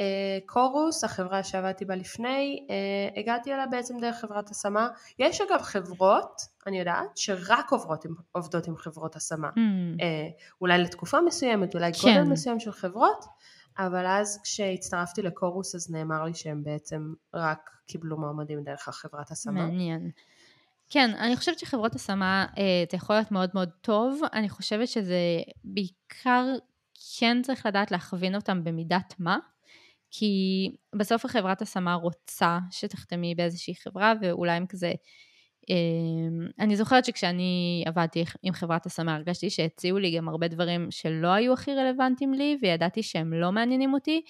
[0.00, 4.88] אה, קורוס, החברה שעבדתי בה לפני, אה, הגעתי אליה בעצם דרך חברת השמה.
[5.18, 9.48] יש אגב חברות, אני יודעת, שרק עוברות עם, עובדות עם חברות השמה.
[9.48, 10.02] Mm.
[10.60, 11.98] אולי לתקופה מסוימת, אולי כן.
[12.00, 13.24] גודל מסוים של חברות,
[13.78, 19.52] אבל אז כשהצטרפתי לקורוס אז נאמר לי שהם בעצם רק קיבלו מועמדים דרך החברת השמה.
[19.52, 20.10] מעניין.
[20.90, 22.46] כן, אני חושבת שחברות השמה
[22.90, 25.16] זה יכול להיות מאוד מאוד טוב, אני חושבת שזה
[25.64, 26.44] בעיקר
[27.18, 29.38] כן צריך לדעת להכווין אותם במידת מה.
[30.14, 34.92] כי בסוף החברת השמה רוצה שתחתמי באיזושהי חברה, ואולי הם כזה...
[35.68, 41.28] אמ, אני זוכרת שכשאני עבדתי עם חברת השמה הרגשתי שהציעו לי גם הרבה דברים שלא
[41.28, 44.22] היו הכי רלוונטיים לי וידעתי שהם לא מעניינים אותי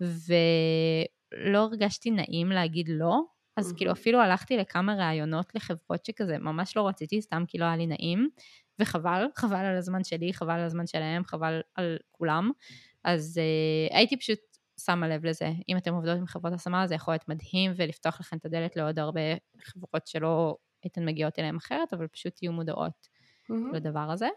[0.00, 3.20] ולא הרגשתי נעים להגיד לא.
[3.56, 7.76] אז כאילו אפילו הלכתי לכמה ראיונות לחברות שכזה ממש לא רציתי סתם כי לא היה
[7.76, 8.28] לי נעים
[8.78, 12.50] וחבל, חבל על הזמן שלי, חבל על הזמן שלהם, חבל על כולם.
[13.04, 13.40] אז
[13.90, 14.38] uh, הייתי פשוט
[14.84, 15.52] שמה לב לזה.
[15.68, 18.98] אם אתם עובדות עם חברות השמה זה יכול להיות מדהים ולפתוח לכם את הדלת לעוד
[18.98, 19.20] הרבה
[19.62, 23.08] חברות שלא הייתן מגיעות אליהן אחרת, אבל פשוט תהיו מודעות
[23.50, 23.74] mm-hmm.
[23.74, 24.28] לדבר הזה.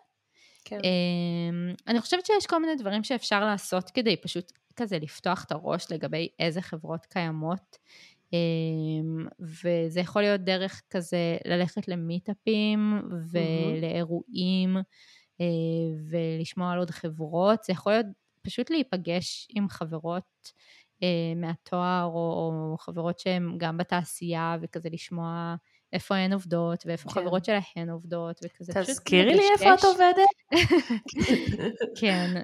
[0.65, 0.79] כן.
[0.79, 5.91] Um, אני חושבת שיש כל מיני דברים שאפשר לעשות כדי פשוט כזה לפתוח את הראש
[5.91, 7.77] לגבי איזה חברות קיימות.
[8.31, 13.01] Um, וזה יכול להיות דרך כזה ללכת למיטאפים
[13.31, 15.43] ולאירועים uh,
[16.09, 18.05] ולשמוע על עוד חברות, זה יכול להיות
[18.43, 20.51] פשוט להיפגש עם חברות
[21.35, 25.55] מהתואר, או, או חברות שהן גם בתעשייה, וכזה לשמוע
[25.93, 27.21] איפה הן עובדות, ואיפה כן.
[27.21, 28.89] חברות שלהן עובדות, וכזה פשוט...
[28.89, 30.61] תזכירי לי איפה את עובדת.
[31.99, 32.41] כן,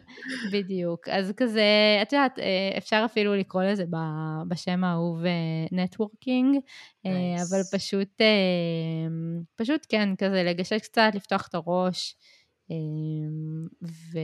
[0.51, 1.09] בדיוק.
[1.09, 1.63] אז כזה,
[2.01, 3.83] את יודעת, אה, אפשר אפילו לקרוא לזה
[4.47, 5.19] בשם האהוב
[5.71, 6.57] נטוורקינג,
[7.05, 7.41] אה, nice.
[7.49, 9.07] אבל פשוט, אה,
[9.55, 12.15] פשוט כן, כזה לגשת קצת, לפתוח את הראש,
[13.83, 14.19] ו...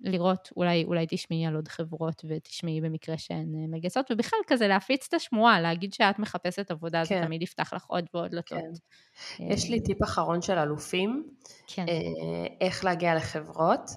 [0.00, 5.06] לראות, אולי, אולי תשמעי על עוד חברות ותשמעי במקרה שהן אה, מגייסות, ובכלל כזה להפיץ
[5.08, 7.20] את השמועה, להגיד שאת מחפשת עבודה, כן.
[7.20, 8.34] זה תמיד יפתח לך עוד ועוד.
[8.46, 8.56] כן.
[9.40, 11.28] אה, יש לי טיפ אחרון של אלופים,
[11.66, 11.86] כן.
[11.88, 13.90] אה, איך להגיע לחברות.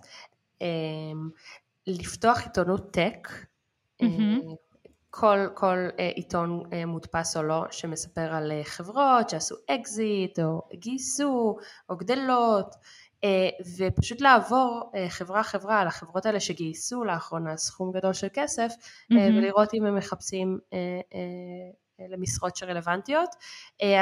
[1.87, 3.27] לפתוח עיתונות tech,
[4.01, 4.05] mm-hmm.
[5.09, 11.57] כל, כל עיתון מודפס או לא, שמספר על חברות שעשו אקזיט, או גייסו,
[11.89, 12.75] או גדלות.
[13.23, 18.71] אה, ופשוט לעבור אה, חברה חברה על החברות האלה שגייסו לאחרונה סכום גדול של כסף
[18.71, 19.15] mm-hmm.
[19.15, 20.59] ולראות אם הם מחפשים
[22.09, 23.29] למשרות שרלוונטיות.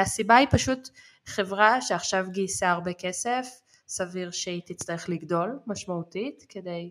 [0.00, 0.88] הסיבה היא פשוט
[1.26, 3.46] חברה שעכשיו גייסה הרבה כסף,
[3.88, 6.90] סביר שהיא תצטרך לגדול משמעותית כדי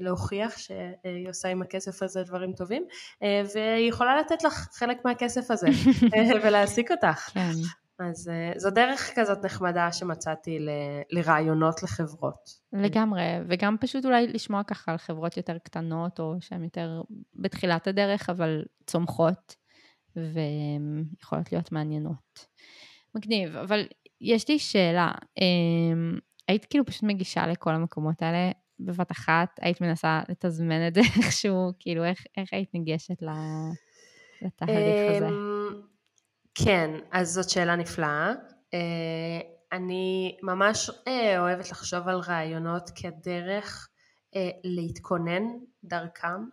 [0.00, 2.84] להוכיח שהיא עושה עם הכסף הזה דברים טובים
[3.20, 5.68] והיא יכולה לתת לך חלק מהכסף הזה
[6.42, 7.30] ולהעסיק אותך.
[7.32, 7.52] כן.
[8.00, 10.68] אז uh, זו דרך כזאת נחמדה שמצאתי ל,
[11.10, 12.50] לרעיונות לחברות.
[12.72, 17.02] לגמרי, וגם פשוט אולי לשמוע ככה על חברות יותר קטנות, או שהן יותר
[17.34, 19.56] בתחילת הדרך, אבל צומחות,
[20.16, 22.46] ויכולות להיות מעניינות.
[23.14, 23.86] מגניב, אבל
[24.20, 30.20] יש לי שאלה, um, היית כאילו פשוט מגישה לכל המקומות האלה בבת אחת, היית מנסה
[30.28, 33.22] לתזמן את זה איכשהו, כאילו איך, איך היית ניגשת
[34.42, 35.28] לתהליך הזה?
[36.54, 38.32] כן, אז זאת שאלה נפלאה.
[38.74, 39.40] אה,
[39.72, 43.88] אני ממש אה, אוהבת לחשוב על רעיונות כדרך
[44.36, 45.42] אה, להתכונן
[45.84, 46.44] דרכם,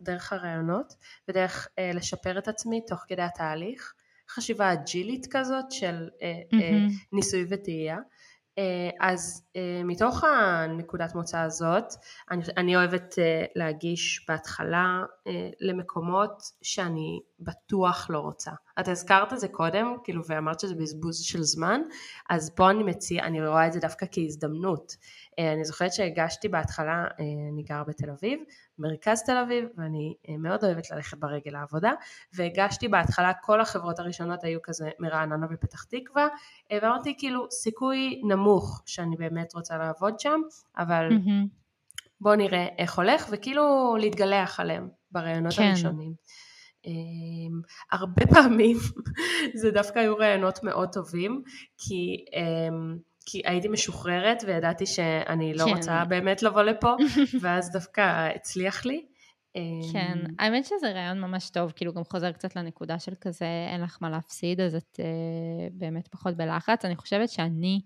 [0.00, 0.94] דרך הרעיונות,
[1.28, 3.94] ודרך לשפר את עצמי תוך כדי התהליך.
[4.30, 6.92] חשיבה אג'ילית כזאת של mm-hmm.
[7.12, 7.98] ניסוי וטעייה.
[8.58, 11.84] אה, אז אה, מתוך הנקודת מוצא הזאת
[12.30, 15.02] אני, אני אוהבת אה, להגיש בהתחלה
[15.60, 18.50] למקומות שאני בטוח לא רוצה.
[18.80, 21.80] את הזכרת את זה קודם כאילו ואמרת שזה בזבוז של זמן
[22.30, 24.96] אז פה אני מציע, אני רואה את זה דווקא כהזדמנות.
[25.38, 27.04] אני זוכרת שהגשתי בהתחלה,
[27.52, 28.40] אני גר בתל אביב,
[28.78, 31.92] מרכז תל אביב ואני מאוד אוהבת ללכת ברגל לעבודה
[32.32, 36.28] והגשתי בהתחלה כל החברות הראשונות היו כזה מרעננה ופתח תקווה
[36.72, 40.40] ואמרתי כאילו סיכוי נמוך שאני באמת רוצה לעבוד שם
[40.78, 41.64] אבל mm-hmm.
[42.20, 45.62] בוא נראה איך הולך וכאילו להתגלח עליהם ברעיונות כן.
[45.62, 46.14] הראשונים.
[46.86, 48.76] Um, הרבה פעמים
[49.54, 51.42] זה דווקא היו רעיונות מאוד טובים
[51.78, 55.76] כי um, כי הייתי משוחררת וידעתי שאני לא כן.
[55.76, 56.96] רוצה באמת לבוא לפה,
[57.42, 59.04] ואז דווקא הצליח לי.
[59.92, 63.80] כן, אמ, האמת שזה רעיון ממש טוב, כאילו גם חוזר קצת לנקודה של כזה אין
[63.80, 66.84] לך מה להפסיד, אז את uh, באמת פחות בלחץ.
[66.84, 67.80] אני חושבת שאני,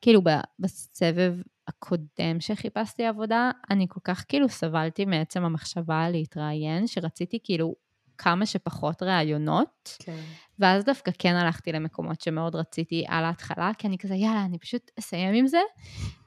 [0.00, 0.22] כאילו
[0.58, 1.34] בסבב
[1.68, 7.74] הקודם שחיפשתי עבודה, אני כל כך כאילו סבלתי מעצם המחשבה להתראיין, שרציתי כאילו
[8.18, 10.20] כמה שפחות ראיונות, כן.
[10.58, 14.90] ואז דווקא כן הלכתי למקומות שמאוד רציתי על ההתחלה, כי אני כזה, יאללה, אני פשוט
[14.98, 15.60] אסיים עם זה,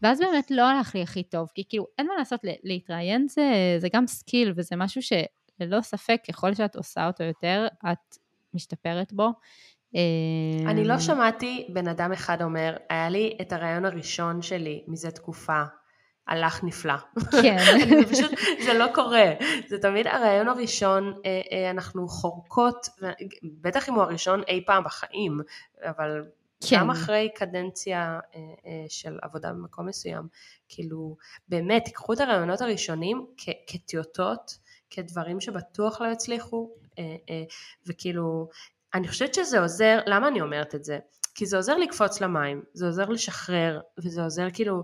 [0.02, 3.88] ואז באמת לא הלך לי הכי טוב, כי כאילו, אין מה לעשות, להתראיין זה, זה
[3.94, 8.18] גם skill, וזה משהו שללא ספק, ככל שאת עושה אותו יותר, את
[8.54, 9.30] משתפרת בו.
[10.68, 15.12] אני לא אמ, שמעתי בן אדם אחד אומר, היה לי את הרעיון הראשון שלי מזה
[15.12, 15.64] תקופה,
[16.32, 16.94] הלך נפלא.
[17.42, 17.58] כן.
[17.90, 18.32] זה פשוט,
[18.66, 19.32] זה לא קורה.
[19.68, 22.88] זה תמיד הרעיון הראשון, אה, אה, אנחנו חורקות,
[23.44, 25.42] בטח אם הוא הראשון אי פעם בחיים,
[25.84, 26.24] אבל
[26.70, 26.78] כן.
[26.80, 28.40] גם אחרי קדנציה אה,
[28.90, 30.28] של עבודה במקום מסוים,
[30.70, 31.18] כאילו,
[31.50, 33.26] באמת, תיקחו את הרעיונות הראשונים
[33.68, 34.58] כטיוטות,
[34.90, 36.70] כדברים שבטוח לא יצליחו,
[37.88, 38.50] וכאילו,
[38.94, 41.00] אני חושבת שזה עוזר, למה אני אומרת את זה?
[41.36, 44.84] כי זה עוזר לקפוץ למים, זה עוזר לשחרר, וזה עוזר כאילו,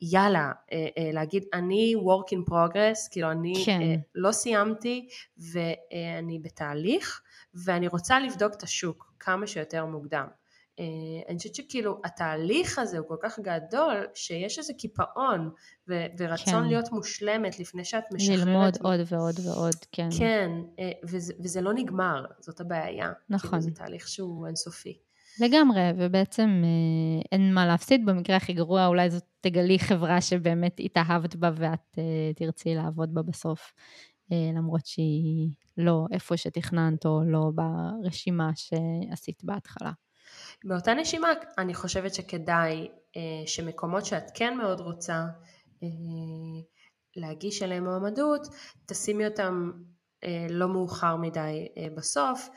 [0.00, 3.80] יאללה, אה, אה, להגיד אני work in progress, כאילו אני כן.
[3.80, 5.08] אה, לא סיימתי
[5.38, 7.20] ואני בתהליך
[7.64, 10.26] ואני רוצה לבדוק את השוק כמה שיותר מוקדם.
[11.28, 15.50] אני חושבת שכאילו התהליך הזה הוא כל כך גדול שיש איזה קיפאון
[15.88, 16.68] ו- ורצון כן.
[16.68, 18.38] להיות מושלמת לפני שאת משחררת.
[18.38, 20.08] ללמוד עוד ועוד ועוד, כן.
[20.18, 20.50] כן,
[21.04, 23.12] וזה, וזה לא נגמר, זאת הבעיה.
[23.30, 23.50] נכון.
[23.50, 24.98] כאילו זה תהליך שהוא אינסופי.
[25.40, 26.62] לגמרי, ובעצם
[27.32, 28.06] אין מה להפסיד.
[28.06, 33.22] במקרה הכי גרוע, אולי זאת תגלי חברה שבאמת התאהבת בה ואת אה, תרצי לעבוד בה
[33.22, 33.72] בסוף,
[34.32, 39.92] אה, למרות שהיא לא איפה שתכננת או לא ברשימה שעשית בהתחלה.
[40.64, 41.28] באותה נשימה,
[41.58, 42.88] אני חושבת שכדאי
[43.46, 45.24] שמקומות שאת כן מאוד רוצה,
[47.16, 48.48] להגיש אליהם מועמדות,
[48.86, 49.70] תשימי אותם
[50.24, 52.48] אה, לא מאוחר מדי אה, בסוף.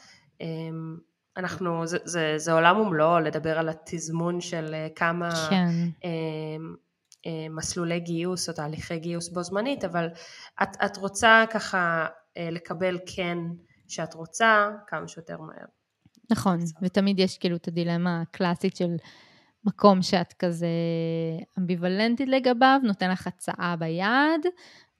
[1.38, 5.70] אנחנו, זה, זה, זה עולם ומלואו לדבר על התזמון של אה, כמה כן.
[6.04, 6.10] אה,
[7.26, 10.08] אה, מסלולי גיוס או תהליכי גיוס בו זמנית, אבל
[10.64, 12.08] את, את רוצה ככה
[12.38, 13.38] אה, לקבל כן
[13.88, 15.66] שאת רוצה כמה שיותר מהר.
[16.32, 18.96] נכון, ותמיד יש כאילו את הדילמה הקלאסית של
[19.66, 20.68] מקום שאת כזה
[21.60, 24.46] אמביוולנטית לגביו, נותן לך הצעה ביד,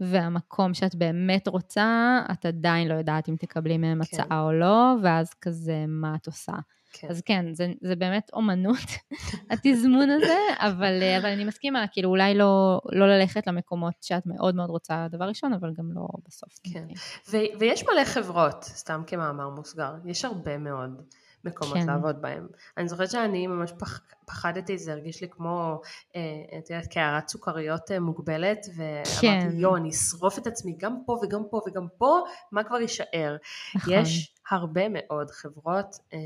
[0.02, 4.22] והמקום שאת באמת רוצה, את עדיין לא יודעת אם תקבלי מהם כן.
[4.22, 6.54] הצעה או לא, ואז כזה, מה את עושה?
[6.94, 7.08] כן.
[7.10, 8.78] אז כן, זה, זה באמת אומנות,
[9.52, 14.70] התזמון הזה, אבל, אבל אני מסכימה, כאילו אולי לא, לא ללכת למקומות שאת מאוד מאוד
[14.70, 16.60] רוצה דבר ראשון, אבל גם לא בסוף.
[16.74, 16.88] כן.
[17.30, 21.02] ו- ויש מלא חברות, סתם כמאמר מוסגר, יש הרבה מאוד
[21.46, 21.88] מקומות כן.
[21.88, 22.48] לעבוד בהם.
[22.78, 25.82] אני זוכרת שאני ממש פח, פחדתי, זה הרגיש לי כמו,
[26.16, 26.22] אה,
[26.58, 29.50] את יודעת, קערת סוכריות אה, מוגבלת, ואמרתי, כן.
[29.54, 32.20] יואו, אני אשרוף את עצמי גם פה וגם פה וגם פה,
[32.52, 33.38] מה כבר יישאר?
[33.76, 33.94] נכון.
[33.94, 36.20] יש הרבה מאוד חברות, אה,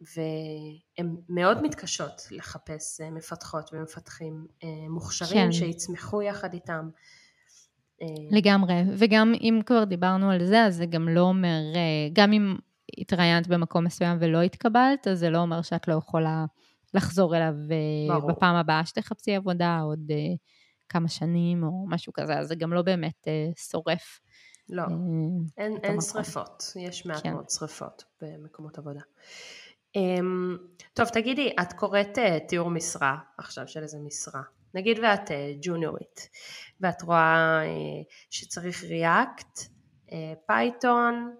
[0.00, 5.52] והן מאוד מתקשות לחפש אה, מפתחות ומפתחים אה, מוכשרים כן.
[5.52, 6.88] שיצמחו יחד איתם.
[8.02, 12.32] אה, לגמרי, וגם אם כבר דיברנו על זה, אז זה גם לא אומר, אה, גם
[12.32, 12.56] אם
[12.98, 16.44] התראיינת במקום מסוים ולא התקבלת, אז זה לא אומר שאת לא יכולה
[16.94, 18.32] לחזור אליו אה, ברור.
[18.32, 20.16] בפעם הבאה שתחפשי עבודה, עוד אה,
[20.88, 24.20] כמה שנים או משהו כזה, אז זה גם לא באמת אה, שורף.
[24.68, 24.82] לא,
[25.58, 26.00] אין, אין.
[26.00, 27.32] שריפות, יש מעט כן.
[27.32, 29.00] מאוד שריפות במקומות עבודה.
[29.96, 30.56] אמ,
[30.94, 34.42] טוב, תגידי, את קוראת אה, תיאור משרה עכשיו של איזה משרה,
[34.74, 35.30] נגיד ואת
[35.62, 36.28] ג'וניורית,
[36.80, 39.58] ואת רואה אה, שצריך React,
[40.46, 41.34] Python,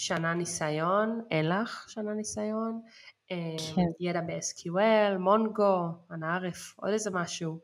[0.00, 2.80] שנה ניסיון, אין לך שנה ניסיון,
[3.30, 3.82] אה, כן.
[4.00, 7.58] ידע ב-SQL, Mongo, אנא ערף, עוד איזה משהו.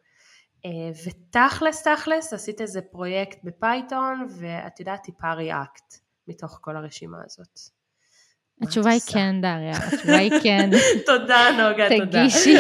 [0.65, 0.71] אה,
[1.07, 5.95] ותכלס תכלס עשית איזה פרויקט ב Python ואת יודעת טיפה React
[6.29, 7.59] מתוך כל הרשימה הזאת.
[8.63, 9.01] התשובה היא?
[9.13, 10.71] כן, דריה, התשובה היא כן.
[11.07, 12.23] תודה נוגה, תודה.
[12.23, 12.57] תגישי,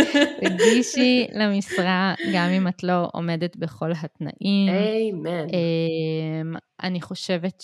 [0.48, 4.68] תגישי למשרה, גם אם את לא עומדת בכל התנאים.
[4.68, 5.46] איימן.
[5.48, 7.62] אמ, אני חושבת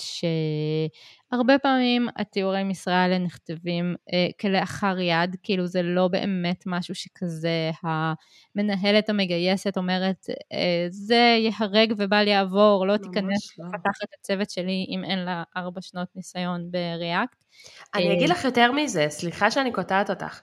[1.30, 7.70] שהרבה פעמים התיאורי משרה האלה נכתבים אה, כלאחר יד, כאילו זה לא באמת משהו שכזה
[7.82, 13.64] המנהלת המגייסת אומרת, אה, זה ייהרג ובל יעבור, לא תיכנס לא.
[13.66, 17.36] לפתחת הצוות שלי אם אין לה ארבע שנות ניסיון בריאקט.
[17.94, 20.40] אני אה, אגיד לך יותר מזה, סליחה שאני קוטעת אותך.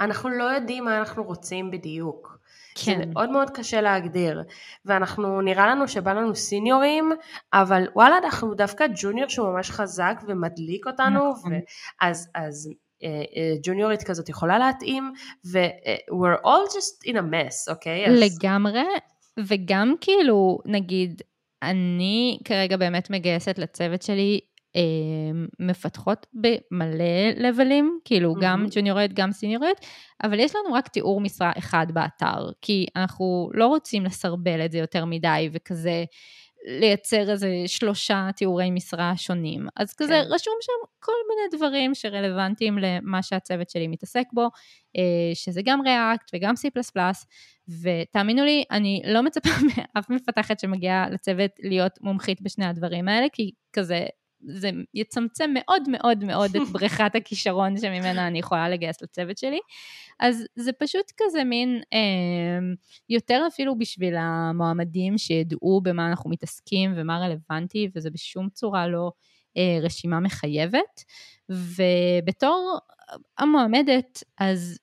[0.00, 2.38] אנחנו לא יודעים מה אנחנו רוצים בדיוק.
[2.78, 4.42] זה כן, מאוד מאוד קשה להגדיר,
[4.84, 7.12] ואנחנו, נראה לנו שבא לנו סיניורים,
[7.52, 11.52] אבל וואלה, אנחנו דווקא ג'וניור שהוא ממש חזק ומדליק אותנו, נכון.
[12.00, 12.70] אז, אז
[13.02, 15.12] אה, אה, ג'וניורית כזאת יכולה להתאים,
[15.52, 18.06] ו- אה, we're all just in a mess, אוקיי?
[18.06, 18.84] אז- לגמרי,
[19.46, 21.22] וגם כאילו, נגיד,
[21.62, 24.40] אני כרגע באמת מגייסת לצוות שלי
[25.60, 28.66] מפתחות במלא לבלים, כאילו גם מהמם.
[28.70, 29.78] ג'וניורית, גם סיניורית,
[30.22, 34.78] אבל יש לנו רק תיאור משרה אחד באתר, כי אנחנו לא רוצים לסרבל את זה
[34.78, 36.04] יותר מדי וכזה
[36.64, 39.66] לייצר איזה שלושה תיאורי משרה שונים.
[39.76, 40.34] אז כזה כן.
[40.34, 44.48] רשום שם כל מיני דברים שרלוונטיים למה שהצוות שלי מתעסק בו,
[44.96, 46.68] אה, שזה גם React וגם C++,
[47.82, 53.50] ותאמינו לי, אני לא מצפה מאף מפתחת שמגיעה לצוות להיות מומחית בשני הדברים האלה, כי
[53.72, 54.06] כזה,
[54.46, 59.58] זה יצמצם מאוד מאוד מאוד את בריכת הכישרון שממנה אני יכולה לגייס לצוות שלי.
[60.20, 61.98] אז זה פשוט כזה מין, אה,
[63.08, 69.12] יותר אפילו בשביל המועמדים שידעו במה אנחנו מתעסקים ומה רלוונטי, וזה בשום צורה לא
[69.56, 71.04] אה, רשימה מחייבת.
[71.48, 72.78] ובתור
[73.38, 74.78] המועמדת, אז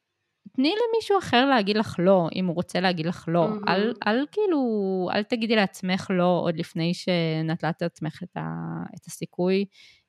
[0.56, 3.48] תני למישהו אחר להגיד לך לא, אם הוא רוצה להגיד לך לא.
[3.48, 3.68] מהמם.
[3.68, 8.42] אל, אל כאילו, אל תגידי לעצמך לא עוד לפני שנטלת לעצמך את, ה,
[8.96, 9.66] את הסיכוי.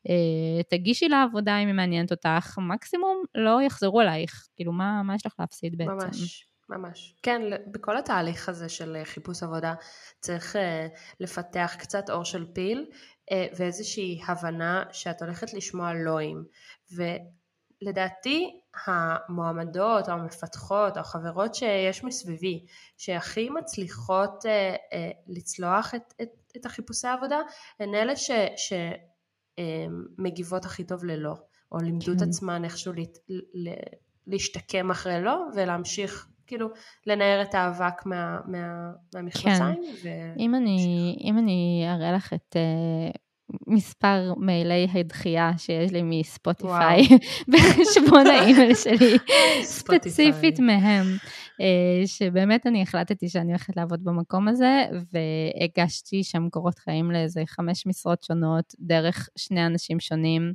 [0.09, 4.49] אה, תגישי לעבודה אם היא מעניינת אותך, מקסימום לא יחזרו אלייך.
[4.57, 5.93] כאילו, מה, מה יש לך להפסיד בעצם?
[5.93, 7.14] ממש, ממש.
[7.22, 9.74] כן, בכל התהליך הזה של אה, חיפוש עבודה
[10.20, 10.86] צריך אה,
[11.20, 12.86] לפתח קצת אור של פיל
[13.32, 16.45] אה, ואיזושהי הבנה שאת הולכת לשמוע לואים.
[17.83, 22.64] ולדעתי המועמדות או המפתחות או החברות שיש מסביבי
[22.97, 27.39] שהכי מצליחות אה, אה, לצלוח את, את, את החיפושי העבודה
[27.80, 28.30] הן אלה ש...
[28.57, 28.72] ש
[29.59, 29.87] אה,
[30.64, 31.35] הכי טוב ללא,
[31.72, 32.28] או לימדו את כן.
[32.28, 33.18] עצמן איכשהו להת-
[33.55, 36.68] ל- להשתקם אחרי לא, ולהמשיך כאילו
[37.07, 39.80] לנער את האבק מה, מה, מהמכנסיים.
[40.03, 40.09] ו...
[40.39, 43.11] אם אני, אם אני אראה לך את, אה,
[43.66, 47.03] מספר מיילי הדחייה שיש לי מספוטיפיי
[47.53, 49.16] בחשבון האימייל שלי,
[49.62, 51.07] ספציפית מהם,
[51.61, 57.86] אה, שבאמת אני החלטתי שאני הולכת לעבוד במקום הזה, והגשתי שם קורות חיים לאיזה חמש
[57.86, 60.53] משרות שונות, דרך שני אנשים שונים.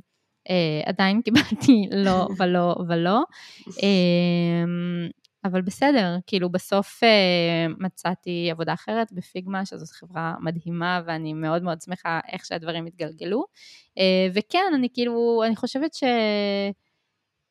[0.48, 3.22] Uh, עדיין קיבלתי לא ולא ולא.
[3.68, 3.72] Uh,
[5.50, 11.80] אבל בסדר, כאילו בסוף uh, מצאתי עבודה אחרת בפיגמה, שזאת חברה מדהימה ואני מאוד מאוד
[11.82, 13.44] שמחה איך שהדברים התגלגלו.
[13.88, 14.00] Uh,
[14.34, 16.04] וכן, אני כאילו, אני חושבת ש...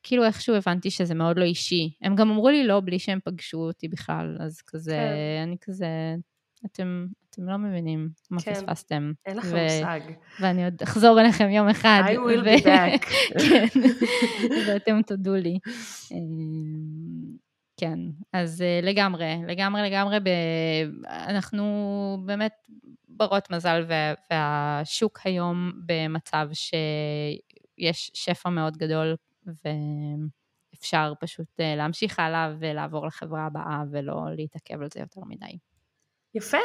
[0.02, 1.90] כאילו איכשהו הבנתי שזה מאוד לא אישי.
[2.02, 5.42] הם גם אמרו לי לא בלי שהם פגשו אותי בכלל, אז כזה, כן.
[5.42, 5.86] אני כזה,
[6.66, 8.54] אתם, אתם לא מבינים מה כן.
[8.54, 9.12] פספסתם.
[9.26, 10.00] אין לכם ו- מושג.
[10.40, 12.02] ואני עוד אחזור אליכם יום אחד.
[12.06, 13.06] I will ו- be back.
[13.48, 13.80] כן,
[14.68, 15.58] ואתם תודו לי.
[17.78, 17.98] כן,
[18.32, 20.28] אז uh, לגמרי, לגמרי, לגמרי, ב...
[21.06, 21.64] אנחנו
[22.26, 22.52] באמת
[23.08, 24.14] ברות מזל, וה...
[24.30, 29.16] והשוק היום במצב שיש שפע מאוד גדול,
[30.74, 35.58] ואפשר פשוט uh, להמשיך הלאה ולעבור לחברה הבאה ולא להתעכב על זה יותר מדי.
[36.34, 36.58] יפה,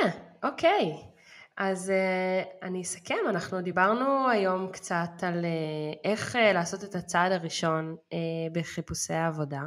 [0.44, 1.13] אוקיי.
[1.58, 7.32] אז uh, אני אסכם, אנחנו דיברנו היום קצת על uh, איך uh, לעשות את הצעד
[7.32, 7.96] הראשון
[8.54, 9.62] בחיפושי העבודה.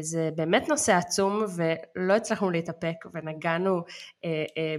[0.00, 3.82] זה באמת נושא עצום ולא הצלחנו להתאפק ונגענו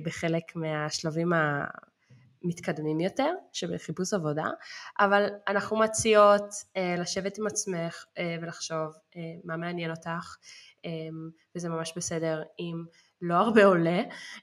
[0.03, 1.31] בחלק מהשלבים
[2.43, 4.45] המתקדמים יותר שבחיפוש עבודה,
[4.99, 10.35] אבל אנחנו מציעות uh, לשבת עם עצמך uh, ולחשוב uh, מה מעניין אותך
[10.85, 10.87] um,
[11.55, 12.83] וזה ממש בסדר אם
[13.25, 14.01] לא הרבה עולה,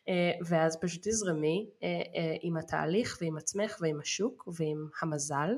[0.09, 5.51] אה, ואז פשוט תזרמי אה, אה, עם התהליך ועם עצמך ועם השוק ועם המזל.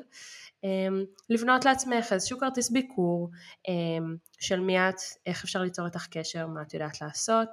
[1.31, 3.31] לבנות לעצמך איזשהו כרטיס ביקור
[4.41, 4.95] של מי את,
[5.27, 7.49] איך אפשר ליצור איתך קשר, מה את יודעת לעשות,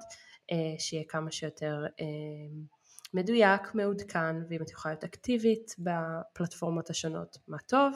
[0.77, 1.85] שיהיה כמה שיותר
[3.13, 7.93] מדויק, מעודכן, ואם את יכולה להיות אקטיבית בפלטפורמות השונות, מה טוב.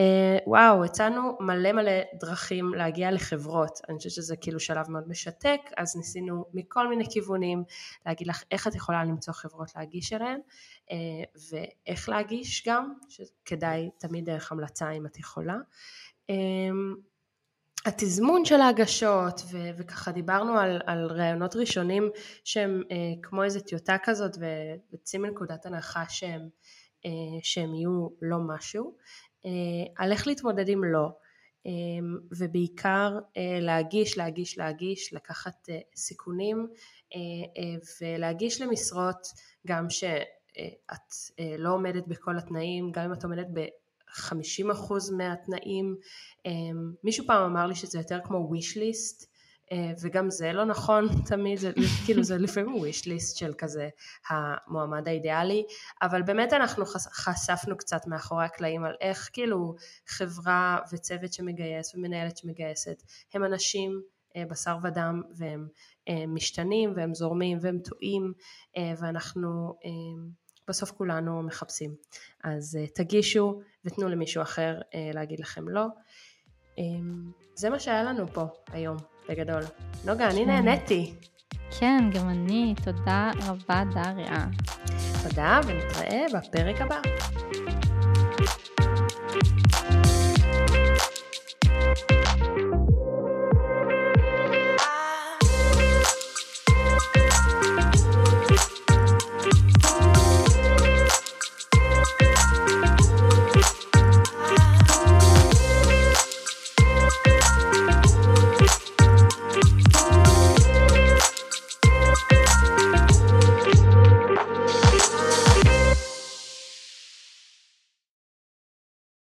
[0.00, 5.60] Uh, וואו, הצענו מלא מלא דרכים להגיע לחברות, אני חושבת שזה כאילו שלב מאוד משתק,
[5.76, 7.64] אז ניסינו מכל מיני כיוונים
[8.06, 10.40] להגיד לך איך את יכולה למצוא חברות להגיש אליהן,
[10.90, 10.92] uh,
[11.50, 15.56] ואיך להגיש גם, שכדאי תמיד דרך המלצה אם את יכולה.
[17.86, 22.10] התזמון של ההגשות ו- וככה דיברנו על, על רעיונות ראשונים
[22.44, 22.92] שהם uh,
[23.22, 26.48] כמו איזה טיוטה כזאת ויוצאים מנקודת הנחה שהם,
[27.06, 27.08] uh,
[27.42, 29.33] שהם יהיו לא משהו אה,
[29.96, 31.08] על איך להתמודד עם לא,
[31.66, 31.72] אה,
[32.38, 36.66] ובעיקר אה, להגיש, להגיש, להגיש, לקחת סיכונים
[38.00, 39.26] ולהגיש למשרות
[39.66, 41.12] גם שאת
[41.58, 45.96] לא עומדת בכל התנאים, גם אם את עומדת ב-50% מהתנאים.
[47.04, 49.33] מישהו פעם אמר לי שזה יותר כמו wish list, אה,
[50.02, 51.72] וגם זה לא נכון תמיד, זה,
[52.04, 53.88] כאילו זה לפעמים wish list של כזה
[54.28, 55.64] המועמד האידיאלי,
[56.02, 59.74] אבל באמת אנחנו חשפנו קצת מאחורי הקלעים על איך כאילו
[60.06, 63.02] חברה וצוות שמגייס ומנהלת שמגייסת
[63.34, 64.02] הם אנשים
[64.36, 65.68] אה, בשר ודם והם
[66.08, 68.32] אה, משתנים והם זורמים והם טועים
[68.98, 69.74] ואנחנו
[70.68, 71.94] בסוף כולנו מחפשים.
[72.44, 74.80] אז תגישו ותנו למישהו אחר
[75.14, 75.86] להגיד לכם לא.
[77.54, 79.13] זה מה שהיה לנו פה היום.
[79.28, 79.62] בגדול.
[80.04, 80.44] נוגה, אני.
[80.44, 81.14] נהניתי.
[81.78, 82.74] כן, גם אני.
[82.84, 84.46] תודה רבה, דריה.
[85.22, 87.00] תודה, ונתראה בפרק הבא.